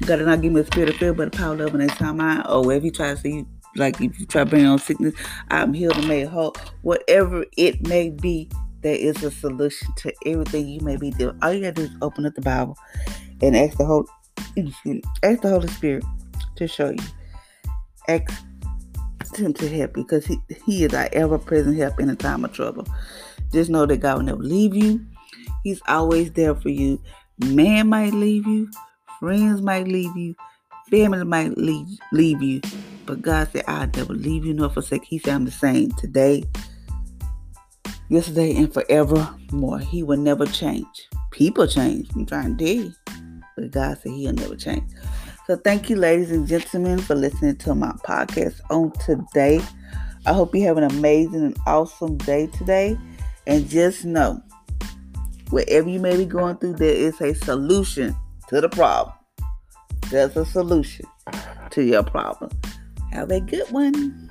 You 0.00 0.06
got 0.06 0.16
to 0.16 0.24
not 0.24 0.42
give 0.42 0.52
me 0.52 0.60
a 0.60 0.66
spirit 0.66 0.90
of 0.90 0.96
fear, 0.96 1.14
but 1.14 1.28
a 1.28 1.30
power 1.30 1.54
of 1.54 1.60
love 1.60 1.74
and 1.74 1.90
a 1.90 1.96
sound 1.96 2.18
mind. 2.18 2.42
Oh, 2.46 2.64
or 2.64 2.72
if 2.74 2.84
you 2.84 2.90
try 2.90 3.14
to 3.14 3.16
see, 3.16 3.46
like 3.76 3.98
if 4.00 4.20
you 4.20 4.26
try 4.26 4.44
to 4.44 4.50
bring 4.50 4.66
on 4.66 4.78
sickness, 4.78 5.14
I'm 5.48 5.72
healed 5.72 5.96
and 5.96 6.06
made 6.06 6.28
whole. 6.28 6.54
Whatever 6.82 7.46
it 7.56 7.86
may 7.88 8.10
be, 8.10 8.50
there 8.82 8.94
is 8.94 9.22
a 9.22 9.30
solution 9.30 9.88
to 9.96 10.12
everything 10.26 10.68
you 10.68 10.80
may 10.80 10.96
be 10.96 11.12
doing. 11.12 11.38
All 11.42 11.52
you 11.52 11.62
got 11.62 11.76
to 11.76 11.86
do 11.86 11.92
is 11.92 11.98
open 12.02 12.26
up 12.26 12.34
the 12.34 12.42
Bible 12.42 12.76
and 13.40 13.56
ask 13.56 13.78
the 13.78 13.86
Holy, 13.86 14.06
ask 15.22 15.40
the 15.40 15.48
Holy 15.48 15.68
Spirit 15.68 16.04
to 16.56 16.68
show 16.68 16.90
you. 16.90 17.04
Ask 18.08 18.44
him 19.34 19.52
to 19.54 19.68
help 19.68 19.96
you 19.96 20.04
because 20.04 20.26
he, 20.26 20.38
he 20.64 20.84
is 20.84 20.94
our 20.94 21.08
ever 21.12 21.38
present 21.38 21.76
help 21.76 21.98
in 21.98 22.10
a 22.10 22.16
time 22.16 22.44
of 22.44 22.52
trouble. 22.52 22.86
Just 23.52 23.70
know 23.70 23.86
that 23.86 23.98
God 23.98 24.18
will 24.18 24.24
never 24.24 24.42
leave 24.42 24.74
you. 24.74 25.04
He's 25.64 25.80
always 25.88 26.30
there 26.32 26.54
for 26.54 26.68
you. 26.68 27.00
Man 27.38 27.88
might 27.88 28.14
leave 28.14 28.46
you, 28.46 28.70
friends 29.18 29.60
might 29.60 29.88
leave 29.88 30.16
you, 30.16 30.34
family 30.90 31.24
might 31.24 31.56
leave, 31.58 31.86
leave 32.12 32.42
you. 32.42 32.60
But 33.06 33.22
God 33.22 33.48
said, 33.52 33.64
I'll 33.66 33.86
never 33.86 34.14
leave 34.14 34.44
you 34.44 34.54
nor 34.54 34.68
forsake. 34.68 35.04
He 35.04 35.18
said, 35.18 35.34
I'm 35.34 35.44
the 35.44 35.50
same 35.50 35.90
today, 35.92 36.44
yesterday, 38.08 38.56
and 38.56 38.72
forevermore. 38.72 39.78
He 39.78 40.02
will 40.02 40.18
never 40.18 40.46
change. 40.46 41.08
People 41.30 41.66
change. 41.66 42.08
I'm 42.14 42.26
trying 42.26 42.56
to 42.56 42.64
tell 42.64 42.74
you. 42.74 42.92
But 43.56 43.70
God 43.70 43.98
said 43.98 44.12
He'll 44.12 44.32
never 44.32 44.56
change. 44.56 44.84
So, 45.46 45.54
thank 45.54 45.88
you, 45.88 45.94
ladies 45.94 46.32
and 46.32 46.44
gentlemen, 46.44 46.98
for 46.98 47.14
listening 47.14 47.54
to 47.58 47.74
my 47.76 47.92
podcast 48.04 48.60
on 48.68 48.90
today. 49.04 49.60
I 50.26 50.32
hope 50.32 50.52
you 50.56 50.62
have 50.64 50.76
an 50.76 50.82
amazing 50.82 51.40
and 51.40 51.56
awesome 51.68 52.16
day 52.16 52.48
today. 52.48 52.98
And 53.46 53.68
just 53.68 54.04
know, 54.04 54.42
whatever 55.50 55.88
you 55.88 56.00
may 56.00 56.16
be 56.16 56.24
going 56.24 56.56
through, 56.56 56.72
there 56.72 56.92
is 56.92 57.20
a 57.20 57.32
solution 57.32 58.16
to 58.48 58.60
the 58.60 58.68
problem. 58.68 59.14
There's 60.10 60.36
a 60.36 60.44
solution 60.44 61.06
to 61.70 61.84
your 61.84 62.02
problem. 62.02 62.50
Have 63.12 63.30
a 63.30 63.40
good 63.40 63.70
one. 63.70 64.25